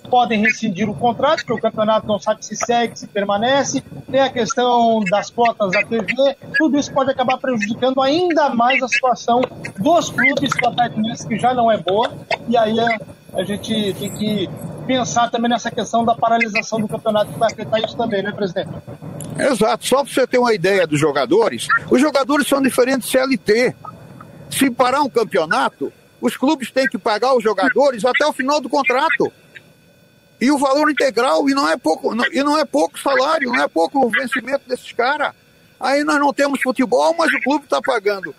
[0.08, 4.30] podem rescindir o contrato, porque o campeonato não sabe se segue, se permanece, tem a
[4.30, 9.40] questão das cotas da TV, tudo isso pode acabar prejudicando ainda mais a situação
[9.78, 12.10] dos clubes catarinenses, que já não é boa,
[12.48, 12.98] e aí a,
[13.34, 14.48] a gente tem que
[14.86, 18.70] pensar também nessa questão da paralisação do campeonato, que vai afetar isso também, né, presidente?
[19.38, 23.74] Exato, só para você ter uma ideia dos jogadores, os jogadores são diferentes CLT.
[24.50, 28.68] Se parar um campeonato, os clubes têm que pagar os jogadores até o final do
[28.68, 29.30] contrato.
[30.40, 33.68] E o valor integral, e não é pouco, e não é pouco salário, não é
[33.68, 35.34] pouco o vencimento desses caras.
[35.80, 38.34] Aí nós não temos futebol, mas o clube está pagando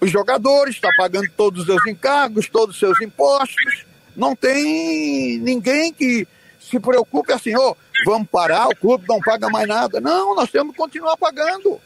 [0.00, 3.84] os jogadores, está pagando todos os seus encargos, todos os seus impostos.
[4.14, 6.26] Não tem ninguém que
[6.60, 10.00] se preocupe assim, ô, oh, vamos parar, o clube não paga mais nada.
[10.00, 11.80] Não, nós temos que continuar pagando.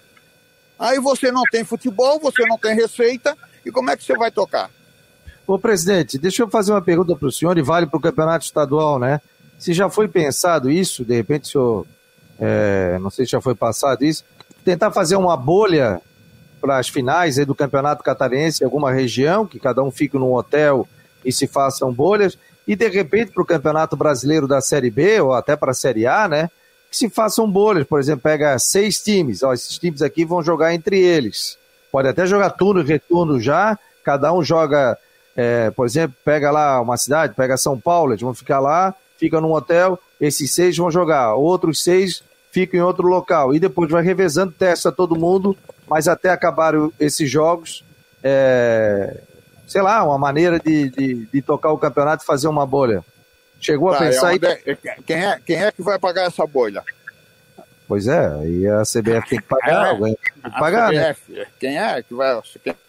[0.78, 4.30] Aí você não tem futebol, você não tem receita, e como é que você vai
[4.30, 4.70] tocar?
[5.50, 8.44] Ô, presidente, deixa eu fazer uma pergunta para o senhor e vale para o campeonato
[8.44, 9.20] estadual, né?
[9.58, 11.86] Se já foi pensado isso, de repente o senhor,
[12.38, 14.22] é, não sei se já foi passado isso,
[14.64, 16.00] tentar fazer uma bolha
[16.60, 20.86] para as finais do campeonato catarinense em alguma região, que cada um fique num hotel
[21.24, 25.34] e se façam bolhas, e de repente para o campeonato brasileiro da Série B, ou
[25.34, 26.48] até para a Série A, né?
[26.88, 30.72] Que se façam bolhas, por exemplo, pega seis times, ó, esses times aqui vão jogar
[30.72, 31.58] entre eles.
[31.90, 34.96] Pode até jogar turno e retorno já, cada um joga
[35.36, 39.40] é, por exemplo, pega lá uma cidade, pega São Paulo, eles vão ficar lá, fica
[39.40, 43.54] num hotel, esses seis vão jogar, outros seis ficam em outro local.
[43.54, 45.56] E depois vai revezando, testa todo mundo,
[45.88, 47.84] mas até acabar esses jogos,
[48.22, 49.20] é,
[49.66, 53.04] sei lá, uma maneira de, de, de, tocar o campeonato e fazer uma bolha.
[53.60, 54.38] Chegou tá, a pensar é
[55.06, 56.82] quem, é, quem é que vai pagar essa bolha?
[57.86, 61.46] Pois é, aí a CBF tem que pagar, é, alguém tem que pagar, CBF, né?
[61.58, 62.40] Quem é que vai,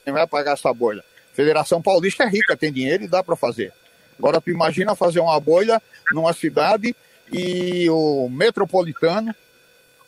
[0.06, 1.04] quem vai pagar essa bolha?
[1.34, 3.74] Federação Paulista é rica, tem dinheiro e dá para fazer.
[4.18, 6.96] Agora tu imagina fazer uma bolha numa cidade
[7.32, 9.34] e o metropolitano,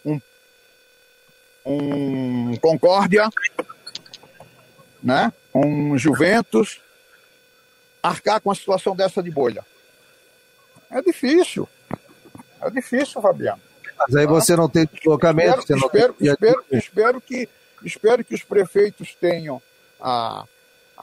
[0.06, 0.20] um,
[1.66, 3.30] um Concórdia,
[5.02, 5.32] né?
[5.56, 6.82] um Juventus,
[8.02, 9.66] arcar com a situação dessa de bolha.
[10.92, 11.68] É difícil.
[12.62, 13.62] É difícil, Fabiano.
[13.98, 15.60] Mas aí você não tem deslocamento.
[15.60, 16.30] Espero, espero, tem...
[16.30, 17.50] espero, espero, que,
[17.84, 19.62] espero que os prefeitos tenham
[20.00, 20.46] a,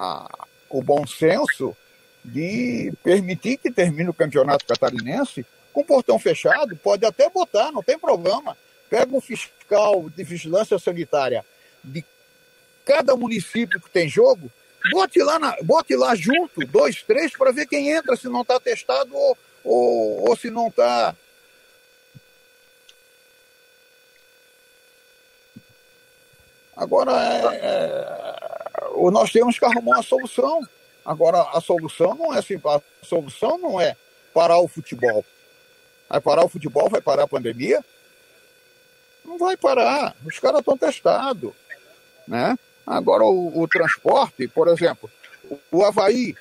[0.01, 1.77] a, o bom senso
[2.25, 5.45] de permitir que termine o campeonato catarinense
[5.75, 8.57] com portão fechado, pode até botar, não tem problema.
[8.89, 11.45] Pega um fiscal de vigilância sanitária
[11.85, 12.05] de
[12.85, 14.51] cada município que tem jogo,
[14.91, 18.59] bote lá, na, bote lá junto, dois, três, para ver quem entra, se não está
[18.59, 21.15] testado ou, ou, ou se não está.
[26.75, 28.50] Agora, é, é
[29.09, 30.61] nós temos que arrumar uma solução.
[31.05, 33.97] Agora, a solução não é assim, a solução não é
[34.35, 35.25] parar o futebol.
[36.09, 37.85] Vai parar o futebol, vai parar a pandemia?
[39.25, 40.17] Não vai parar.
[40.25, 41.53] Os caras estão testados.
[42.27, 42.59] Né?
[42.87, 45.11] Agora, o, o, transporte, por exemplo,
[45.49, 46.35] o, o Havaí,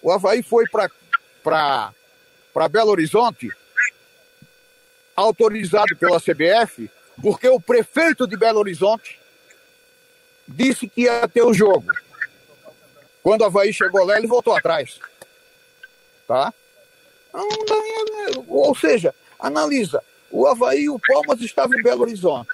[0.00, 1.82] o Havaí foi para
[2.70, 3.50] Belo Horizonte,
[5.16, 6.90] autorizado pela CBF,
[7.20, 9.18] porque o prefeito de Belo Horizonte
[10.46, 11.90] disse que ia ter o jogo.
[13.26, 15.00] Quando o Havaí chegou lá, ele voltou atrás.
[16.28, 16.54] Tá?
[18.46, 20.00] Ou seja, analisa.
[20.30, 22.50] O Havaí e o Palmas estavam em Belo Horizonte.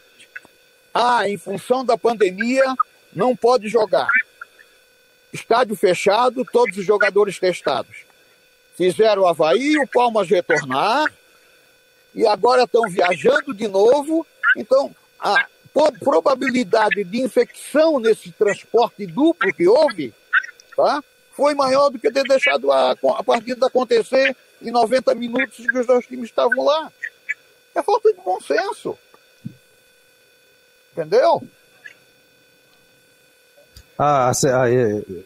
[0.94, 2.64] Ah, em função da pandemia,
[3.12, 4.08] não pode jogar.
[5.30, 8.06] Estádio fechado, todos os jogadores testados.
[8.74, 11.12] Fizeram o Havaí o Palmas retornar.
[12.14, 14.26] E agora estão viajando de novo.
[14.56, 15.46] Então, a
[16.00, 20.14] probabilidade de infecção nesse transporte duplo que houve
[20.76, 21.02] tá?
[21.34, 25.86] foi maior do que ter deixado a, a partida acontecer em 90 minutos que os
[25.86, 26.92] dois times estavam lá.
[27.74, 28.96] É falta de bom senso.
[30.92, 31.42] Entendeu?
[33.98, 35.22] Ah, é,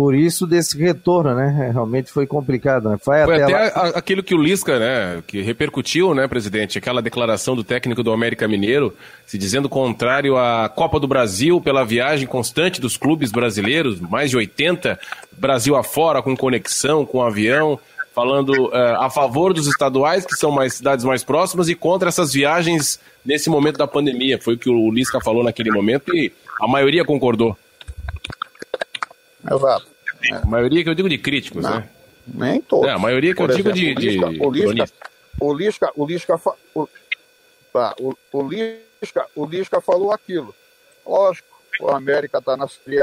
[0.00, 1.66] por isso desse retorno, né?
[1.68, 2.96] É, realmente foi complicado, né?
[2.98, 7.54] Foi, foi até, até aquilo que o Lisca, né, que repercutiu, né, presidente, aquela declaração
[7.54, 8.96] do técnico do América Mineiro,
[9.26, 14.38] se dizendo contrário à Copa do Brasil pela viagem constante dos clubes brasileiros, mais de
[14.38, 14.98] 80,
[15.36, 17.78] Brasil afora, com conexão, com avião,
[18.14, 22.32] falando uh, a favor dos estaduais, que são mais cidades mais próximas, e contra essas
[22.32, 24.40] viagens nesse momento da pandemia.
[24.40, 27.54] Foi o que o Lisca falou naquele momento e a maioria concordou.
[29.44, 29.86] Exato.
[30.30, 30.34] É.
[30.36, 31.88] A maioria que eu digo de críticos, não, né?
[32.26, 32.88] Nem todos.
[32.88, 33.94] É, a maioria que eu digo de.
[33.94, 34.92] de o Lisca,
[35.40, 36.40] o Lisca, o Lisca,
[36.74, 36.88] o,
[37.72, 40.54] tá, o, o, Lisca, o Lisca falou aquilo.
[41.06, 41.48] Lógico,
[41.80, 42.98] o América está na Série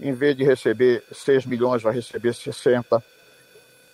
[0.00, 3.02] Em vez de receber 6 milhões, vai receber 60.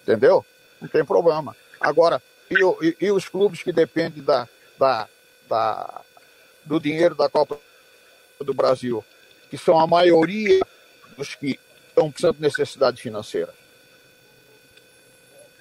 [0.03, 0.45] Entendeu?
[0.81, 1.55] não tem problema.
[1.81, 2.55] Agora, e,
[2.87, 4.49] e, e os clubes que dependem da,
[4.79, 5.09] da,
[5.49, 6.01] da,
[6.65, 7.59] do dinheiro da Copa
[8.41, 9.05] do Brasil,
[9.51, 10.61] que são a maioria
[11.21, 11.59] dos que
[11.89, 13.53] estão precisando de necessidade financeira.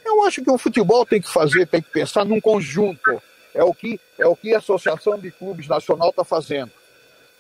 [0.05, 3.22] Eu acho que o futebol tem que fazer, tem que pensar num conjunto.
[3.53, 6.72] É o que, é o que a Associação de Clubes Nacional está fazendo.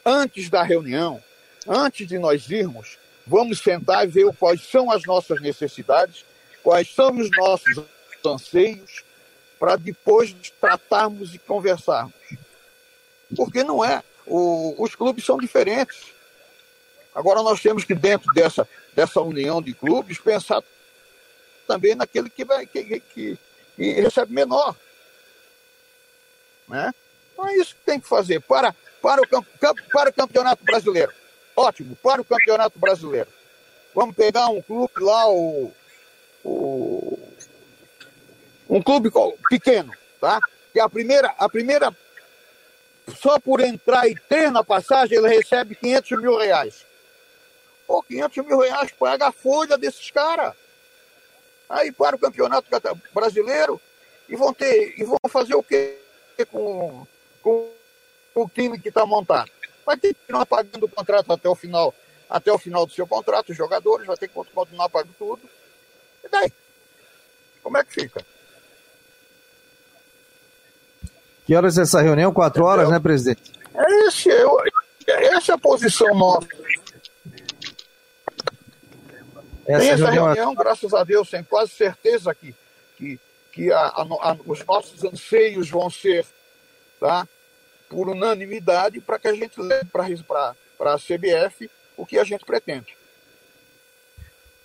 [0.05, 1.23] Antes da reunião,
[1.67, 6.25] antes de nós irmos, vamos sentar e ver quais são as nossas necessidades,
[6.61, 7.83] quais são os nossos
[8.25, 9.03] anseios,
[9.59, 12.13] para depois tratarmos e conversarmos.
[13.35, 14.03] Porque não é.
[14.25, 16.18] O, os clubes são diferentes.
[17.19, 18.65] Agora nós temos que, dentro dessa,
[18.95, 20.63] dessa união de clubes, pensar
[21.67, 23.37] também naquele que, vai, que, que,
[23.75, 24.73] que recebe menor.
[26.65, 26.93] Né?
[27.33, 28.39] Então é isso que tem que fazer.
[28.39, 31.11] Para, para, o, para o campeonato brasileiro.
[31.57, 33.27] Ótimo, para o campeonato brasileiro.
[33.93, 35.73] Vamos pegar um clube lá, o,
[36.45, 37.19] o
[38.69, 39.11] um clube
[39.49, 39.91] pequeno,
[40.21, 40.39] tá?
[40.71, 41.93] Que a primeira, a primeira,
[43.19, 46.87] só por entrar e ter na passagem, ele recebe 500 mil reais.
[47.89, 50.53] Pô, 500 mil reais paga a folha desses caras.
[51.67, 52.67] Aí para o campeonato
[53.11, 53.81] brasileiro
[54.29, 55.97] e vão ter, e vão fazer o quê
[56.51, 57.07] com,
[57.41, 57.71] com,
[58.35, 59.49] o time que está montado?
[59.83, 61.91] Vai ter que continuar pagando o contrato até o final,
[62.29, 65.41] até o final do seu contrato, os jogadores, vai ter que continuar pagando tudo.
[66.23, 66.53] E daí?
[67.63, 68.23] Como é que fica?
[71.43, 72.31] Que horas é essa reunião?
[72.31, 73.51] Quatro horas, né, presidente?
[74.05, 74.45] Esse é,
[75.35, 76.58] essa é a posição nossa.
[79.69, 82.55] Essa Tem essa reunião, reunião, graças a Deus, tenho quase certeza que,
[82.97, 83.19] que,
[83.51, 86.25] que a, a, a, os nossos anseios vão ser
[86.99, 87.27] tá,
[87.87, 92.97] por unanimidade para que a gente leve para a CBF o que a gente pretende.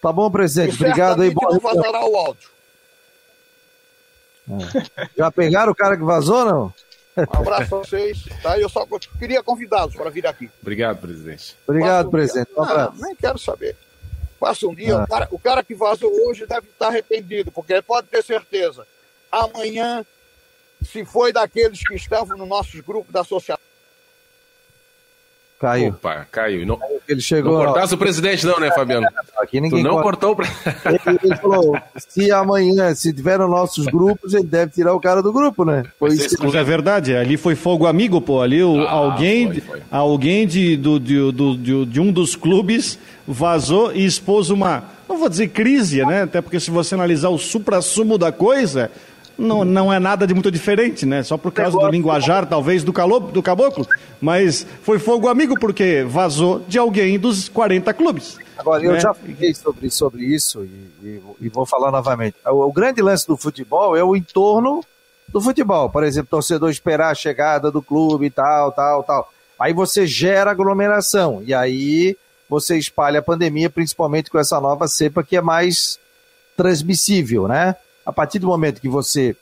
[0.01, 0.73] Tá bom, presidente.
[0.73, 1.35] E Obrigado aí.
[1.35, 2.49] Não vazará o áudio.
[4.49, 5.09] É.
[5.19, 6.75] Já pegaram o cara que vazou, não?
[7.17, 8.25] Um abraço para vocês.
[8.43, 8.59] Tá?
[8.59, 8.87] Eu só
[9.19, 10.51] queria convidá-los para vir aqui.
[10.63, 11.59] Obrigado, presidente.
[11.67, 12.51] Obrigado, um presidente.
[12.57, 13.77] Um não, nem quero saber.
[14.45, 15.05] Passa um dia, ah.
[15.05, 18.87] o, cara, o cara que vazou hoje deve estar arrependido, porque pode ter certeza.
[19.33, 20.05] Amanhã,
[20.83, 23.65] se foi daqueles que estavam no nossos grupos da associação,
[25.59, 25.91] Caiu.
[25.91, 26.67] Opa, caiu.
[26.67, 26.79] Não,
[27.09, 27.57] ele chegou.
[27.57, 29.07] Não cortasse o presidente, não, né, Fabiano?
[29.39, 33.87] Aqui ninguém tu não cortou o ele, ele falou: se amanhã, se tiver nos nossos
[33.87, 35.85] grupos, ele deve tirar o cara do grupo, né?
[35.99, 36.37] Foi isso.
[36.39, 38.43] Mas é verdade, ali foi fogo amigo, pô.
[38.43, 39.83] Ali o, ah, alguém, foi, foi.
[39.91, 44.85] alguém de, do, de, do, de, de um dos clubes vazou e expôs uma.
[45.09, 46.22] Não vou dizer crise, né?
[46.22, 48.91] Até porque se você analisar o supra-sumo da coisa,
[49.37, 51.22] não, não é nada de muito diferente, né?
[51.22, 53.87] Só por causa do linguajar, talvez, do, calo, do caboclo.
[54.20, 58.39] Mas foi fogo amigo porque vazou de alguém dos 40 clubes.
[58.57, 58.89] Agora, né?
[58.89, 62.37] eu já falei sobre, sobre isso e, e, e, vou falar novamente.
[62.47, 64.85] O, o, grande lance do futebol é o entorno
[65.29, 65.91] do futebol.
[65.91, 69.33] Por exemplo, torcedor esperar a chegada do clube e tal, tal, tal.
[69.59, 72.16] Aí você gera aglomeração e aí
[72.49, 75.99] você espalha a pandemia, principalmente com essa nova cepa que é mais
[76.57, 77.77] transmissível, né?
[78.05, 79.37] a partir do momento que você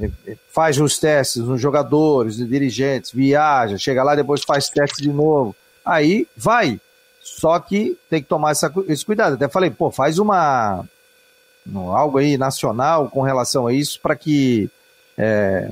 [0.00, 5.02] eh, eh, faz os testes nos jogadores, nos dirigentes, viaja, chega lá, depois faz teste
[5.02, 6.80] de novo, aí vai.
[7.20, 9.34] Só que tem que tomar essa, esse cuidado.
[9.34, 10.84] Até falei, pô, faz uma
[11.94, 14.70] algo aí nacional com relação a isso para que
[15.18, 15.70] é,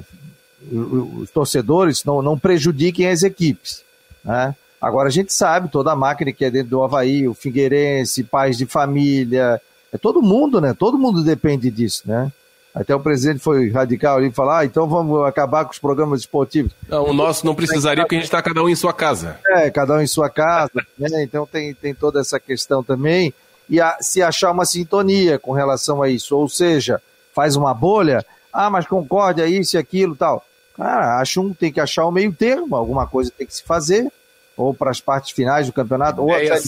[0.71, 3.83] os torcedores não, não prejudiquem as equipes.
[4.23, 4.55] Né?
[4.81, 8.57] Agora a gente sabe, toda a máquina que é dentro do Havaí, o Figueirense, pais
[8.57, 9.61] de família,
[9.93, 10.75] é todo mundo, né?
[10.79, 12.31] Todo mundo depende disso, né?
[12.75, 16.21] Até o presidente foi radical ali e falou: ah, então vamos acabar com os programas
[16.21, 16.73] esportivos.
[16.87, 19.39] Não, o nosso não precisaria porque a gente está cada um em sua casa.
[19.49, 21.23] É, cada um em sua casa, né?
[21.23, 23.33] Então tem, tem toda essa questão também.
[23.69, 27.01] E a, se achar uma sintonia com relação a isso, ou seja,
[27.35, 30.45] faz uma bolha, ah, mas concorde a isso e aquilo tal.
[30.77, 34.13] Cara, acho um tem que achar o meio termo, alguma coisa tem que se fazer,
[34.57, 36.59] ou para as partes finais do campeonato, ou até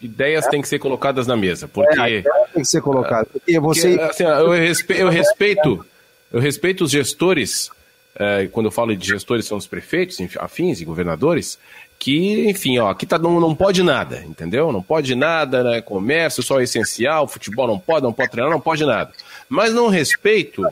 [0.00, 0.50] ideias é.
[0.50, 2.22] têm que ser colocadas na mesa, porque é,
[2.52, 3.26] tem que ser colocada.
[3.32, 5.86] Porque você, porque, assim, eu, respeito, eu respeito,
[6.32, 7.70] eu respeito os gestores.
[8.20, 11.56] É, quando eu falo de gestores são os prefeitos, afins e governadores,
[11.98, 14.72] que, enfim, ó, aqui tá, não, não pode nada, entendeu?
[14.72, 15.80] Não pode nada, né?
[15.80, 19.12] Comércio só é essencial, futebol não pode, não pode treinar, não pode nada.
[19.48, 20.64] Mas não respeito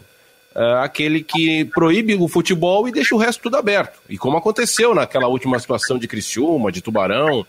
[0.57, 4.01] uh, aquele que proíbe o futebol e deixa o resto tudo aberto.
[4.09, 7.47] E como aconteceu naquela última situação de Criciúma, de Tubarão,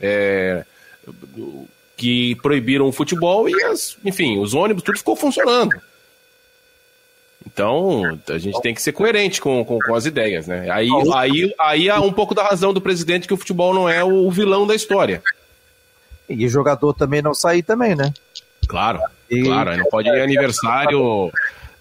[0.00, 0.64] é,
[1.96, 5.76] que proibiram o futebol e, as, enfim, os ônibus, tudo ficou funcionando.
[7.46, 10.68] Então, a gente tem que ser coerente com, com, com, as ideias, né?
[10.68, 14.02] Aí, aí, aí há um pouco da razão do presidente que o futebol não é
[14.02, 15.22] o vilão da história.
[16.28, 18.12] E jogador também não sair também, né?
[18.66, 19.00] Claro.
[19.30, 19.42] E...
[19.42, 21.30] Claro, não pode ir aniversário,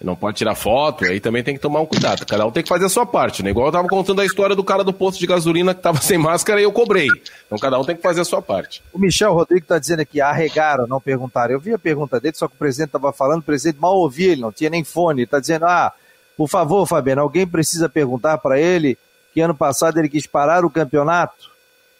[0.03, 2.25] não pode tirar foto, aí também tem que tomar um cuidado.
[2.25, 3.49] Cada um tem que fazer a sua parte, né?
[3.49, 6.17] Igual eu tava contando a história do cara do posto de gasolina que tava sem
[6.17, 7.07] máscara e eu cobrei.
[7.45, 8.83] Então cada um tem que fazer a sua parte.
[8.93, 11.53] O Michel Rodrigues tá dizendo aqui, arregaram, não perguntaram.
[11.53, 14.33] Eu vi a pergunta dele, só que o presidente tava falando, o presidente mal ouvia,
[14.33, 15.21] ele não tinha nem fone.
[15.21, 15.93] Ele tá dizendo, ah,
[16.37, 18.97] por favor, Fabiano, alguém precisa perguntar para ele
[19.33, 21.49] que ano passado ele quis parar o campeonato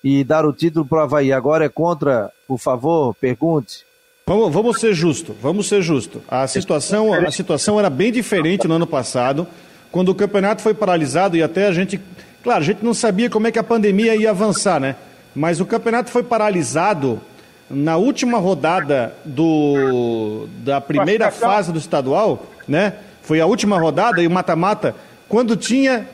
[0.03, 1.33] e dar o título para o Havaí.
[1.33, 3.85] Agora é contra, por favor, pergunte.
[4.27, 6.19] Vamos, vamos ser justo, vamos ser justo.
[6.27, 9.45] A situação, a situação era bem diferente no ano passado,
[9.91, 12.01] quando o campeonato foi paralisado e até a gente,
[12.41, 14.95] claro, a gente não sabia como é que a pandemia ia avançar, né?
[15.35, 17.21] Mas o campeonato foi paralisado
[17.69, 22.93] na última rodada do, da primeira fase do estadual, né?
[23.21, 24.95] Foi a última rodada e o mata-mata,
[25.29, 26.07] quando tinha,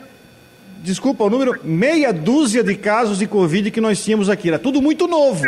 [0.82, 4.48] desculpa o número, meia dúzia de casos de Covid que nós tínhamos aqui.
[4.48, 5.42] Era tudo muito novo.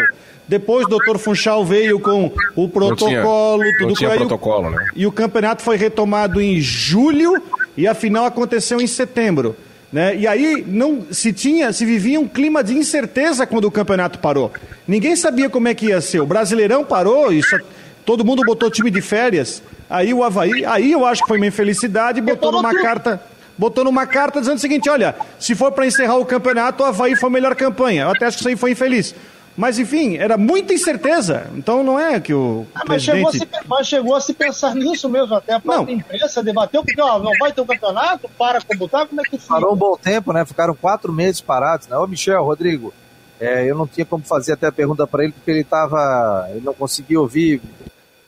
[0.46, 4.88] Depois o doutor Funchal veio com o protocolo, não tinha, tudo não tinha protocolo, né?
[4.94, 7.42] E o campeonato foi retomado em julho
[7.76, 9.56] e a final aconteceu em setembro.
[9.90, 10.16] Né?
[10.16, 14.52] E aí não se tinha, se vivia um clima de incerteza quando o campeonato parou.
[14.88, 16.20] Ninguém sabia como é que ia ser.
[16.20, 17.56] O Brasileirão parou só,
[18.04, 19.62] todo mundo botou time de férias.
[19.88, 23.20] Aí o Havaí, aí eu acho que foi uma infelicidade, botou numa carta
[23.56, 27.16] botou numa carta dizendo o seguinte: olha, se for para encerrar o campeonato, o Havaí
[27.16, 28.02] foi a melhor campanha.
[28.02, 29.14] Eu até acho que isso aí foi infeliz.
[29.56, 31.48] Mas, enfim, era muita incerteza.
[31.54, 32.66] Então não é que o.
[32.74, 33.38] Ah, mas, presidente...
[33.38, 37.00] chegou se, mas, chegou a se, pensar nisso mesmo, até a própria imprensa debateu, porque
[37.00, 39.54] ó, não vai ter um campeonato, para como tá, como é que fica?
[39.54, 40.44] Parou um bom tempo, né?
[40.44, 41.96] Ficaram quatro meses parados, né?
[41.96, 42.92] Ô, Michel, Rodrigo,
[43.38, 46.48] é, eu não tinha como fazer até a pergunta para ele, porque ele estava.
[46.50, 47.62] Ele não conseguia ouvir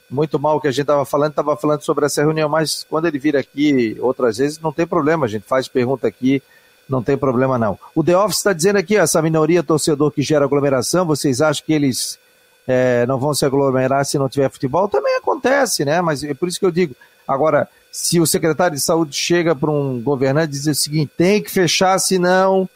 [0.09, 3.07] muito mal o que a gente estava falando, estava falando sobre essa reunião, mas quando
[3.07, 6.41] ele vir aqui outras vezes, não tem problema, a gente faz pergunta aqui
[6.89, 7.79] não tem problema não.
[7.95, 11.73] O The Office está dizendo aqui, essa minoria torcedor que gera aglomeração, vocês acham que
[11.73, 12.19] eles
[12.67, 14.89] é, não vão se aglomerar se não tiver futebol?
[14.89, 16.01] Também acontece, né?
[16.01, 16.95] Mas é por isso que eu digo.
[17.27, 21.43] Agora, se o secretário de saúde chega para um governante e diz o seguinte, tem
[21.43, 22.69] que fechar, senão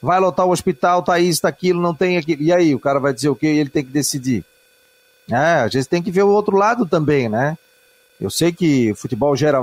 [0.00, 2.42] vai lotar o hospital, tá isso, tá aquilo, não tem aquilo.
[2.42, 3.46] E aí, o cara vai dizer o quê?
[3.46, 4.44] Ele tem que decidir.
[5.30, 7.58] É, às vezes tem que ver o outro lado também, né?
[8.18, 9.60] Eu sei que futebol gera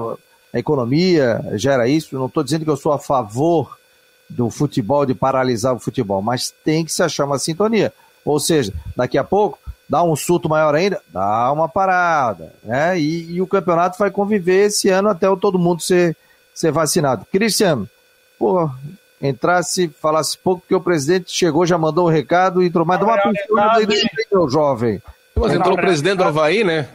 [0.54, 3.78] a economia, gera isso, não estou dizendo que eu sou a favor
[4.30, 7.94] do futebol, de paralisar o futebol, mas tem que se achar uma sintonia.
[8.24, 13.00] Ou seja, daqui a pouco dá um surto maior ainda, dá uma parada, né?
[13.00, 16.18] E, e o campeonato vai conviver esse ano até o todo mundo ser,
[16.54, 17.26] ser vacinado.
[17.32, 17.88] Cristiano,
[18.40, 18.70] pô,
[19.22, 23.02] entrasse, falasse pouco, porque o presidente chegou, já mandou o um recado e entrou mais
[23.02, 23.86] uma pintura daí
[24.32, 25.02] do jovem.
[25.36, 26.90] Mas entrou o presidente do Havaí, né?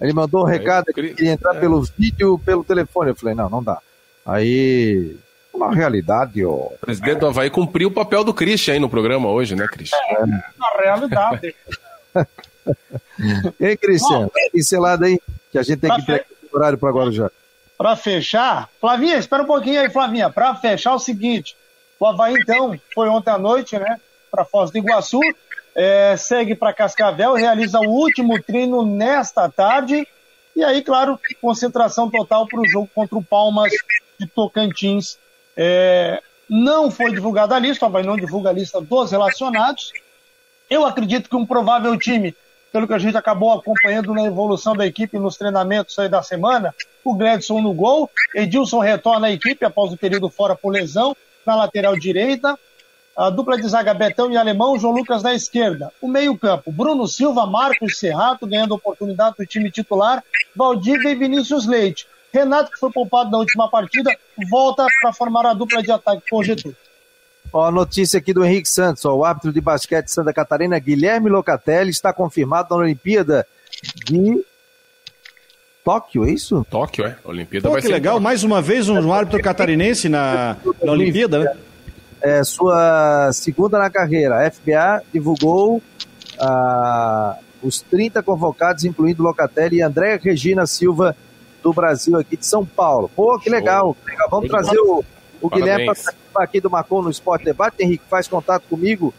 [0.00, 1.60] Ele mandou um recado que queria entrar é.
[1.60, 3.10] pelo vídeo pelo telefone.
[3.10, 3.78] Eu falei, não, não dá.
[4.24, 5.16] Aí
[5.52, 6.44] uma realidade.
[6.44, 6.50] Ó.
[6.50, 9.98] O presidente do Havaí cumpriu o papel do Christian aí no programa hoje, né, Christian?
[9.98, 11.54] É, na realidade.
[13.60, 16.56] Ei, Cristian, pincelada aí, que a gente tem que ter fe...
[16.56, 17.30] horário para agora já.
[17.76, 20.30] Para fechar, Flavinha, espera um pouquinho aí, Flavinha.
[20.30, 21.56] Para fechar, o seguinte:
[21.98, 24.00] o Havaí, então, foi ontem à noite, né,
[24.30, 25.20] para Foz do Iguaçu,
[25.74, 30.06] é, segue para Cascavel, realiza o último treino nesta tarde.
[30.54, 33.72] E aí, claro, concentração total para o jogo contra o Palmas
[34.20, 35.18] de Tocantins
[35.56, 39.92] é, não foi divulgada a lista, mas não divulga a lista dos relacionados.
[40.68, 42.34] Eu acredito que um provável time,
[42.72, 46.74] pelo que a gente acabou acompanhando na evolução da equipe nos treinamentos aí da semana,
[47.04, 51.56] o Gledson no gol, Edilson retorna à equipe após o período fora por lesão, na
[51.56, 52.58] lateral direita,
[53.16, 55.92] a dupla de zaga Betão e Alemão, João Lucas na esquerda.
[56.00, 60.24] O meio-campo, Bruno Silva, Marcos Serrato ganhando oportunidade do time titular,
[60.56, 62.06] Valdívia e Vinícius Leite.
[62.32, 64.10] Renato, que foi poupado na última partida,
[64.50, 66.76] volta para formar a dupla de ataque com o Getúlio.
[67.52, 71.28] Ó, notícia aqui do Henrique Santos, ó, o árbitro de basquete de Santa Catarina, Guilherme
[71.28, 73.46] Locatelli, está confirmado na Olimpíada
[74.06, 74.42] de
[75.84, 76.64] Tóquio, é isso?
[76.70, 77.16] Tóquio, é.
[77.24, 81.40] Olimpíada Pô, vai que ser legal, mais uma vez um árbitro catarinense na, na Olimpíada,
[81.40, 81.56] né?
[82.22, 84.46] É, sua segunda na carreira.
[84.46, 85.82] A FBA divulgou
[86.38, 91.16] ah, os 30 convocados, incluindo Locatelli e André Regina Silva,
[91.62, 93.10] do Brasil aqui de São Paulo.
[93.14, 93.96] Pô, que legal.
[94.06, 94.28] legal.
[94.30, 95.04] Vamos trazer o,
[95.40, 97.76] o Guilherme para participar aqui do Marcon no Esporte Debate.
[97.80, 99.14] Henrique, faz contato comigo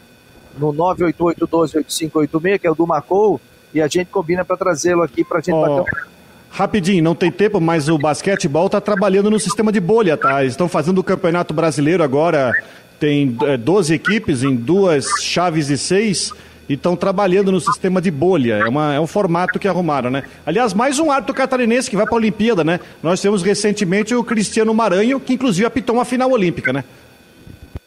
[0.58, 3.40] no 988-12-8586, que é o do Marcou,
[3.72, 5.60] e a gente combina para trazê-lo aqui para a gente oh.
[5.60, 6.14] bater um...
[6.50, 10.40] Rapidinho, não tem tempo, mas o basquetebol está trabalhando no sistema de bolha, tá?
[10.40, 12.52] Eles estão fazendo o Campeonato Brasileiro agora,
[13.00, 16.32] tem é, 12 equipes em duas chaves de seis
[16.68, 18.54] e estão trabalhando no sistema de bolha.
[18.54, 20.24] É, uma, é um formato que arrumaram, né?
[20.44, 22.80] Aliás, mais um árbitro catarinense que vai para a Olimpíada, né?
[23.02, 26.84] Nós temos recentemente o Cristiano Maranho, que inclusive apitou uma final olímpica, né?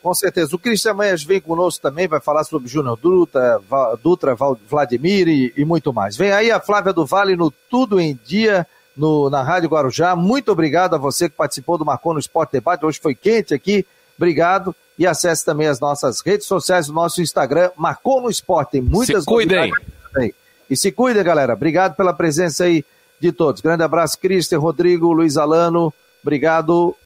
[0.07, 0.55] com certeza.
[0.55, 3.59] O Cristian Manhas vem conosco também, vai falar sobre Júnior Dutra,
[4.01, 6.15] Dutra Vladimir e, e, muito mais.
[6.15, 8.65] Vem aí a Flávia do Vale no Tudo em Dia,
[8.95, 10.15] no, na Rádio Guarujá.
[10.15, 12.86] Muito obrigado a você que participou do Marcou no Esporte Debate.
[12.86, 13.86] Hoje foi quente aqui.
[14.17, 14.73] Obrigado.
[14.98, 18.72] E acesse também as nossas redes sociais, o nosso Instagram, Marcou no Esporte.
[18.72, 19.72] Tem muitas se cuidem.
[20.14, 20.34] Também.
[20.70, 21.54] E se cuida, galera.
[21.54, 22.84] Obrigado pela presença aí
[23.20, 23.62] de todos.
[23.62, 25.93] Grande abraço, Cristian, Rodrigo, Luiz Alano.
[26.22, 26.95] Obrigado.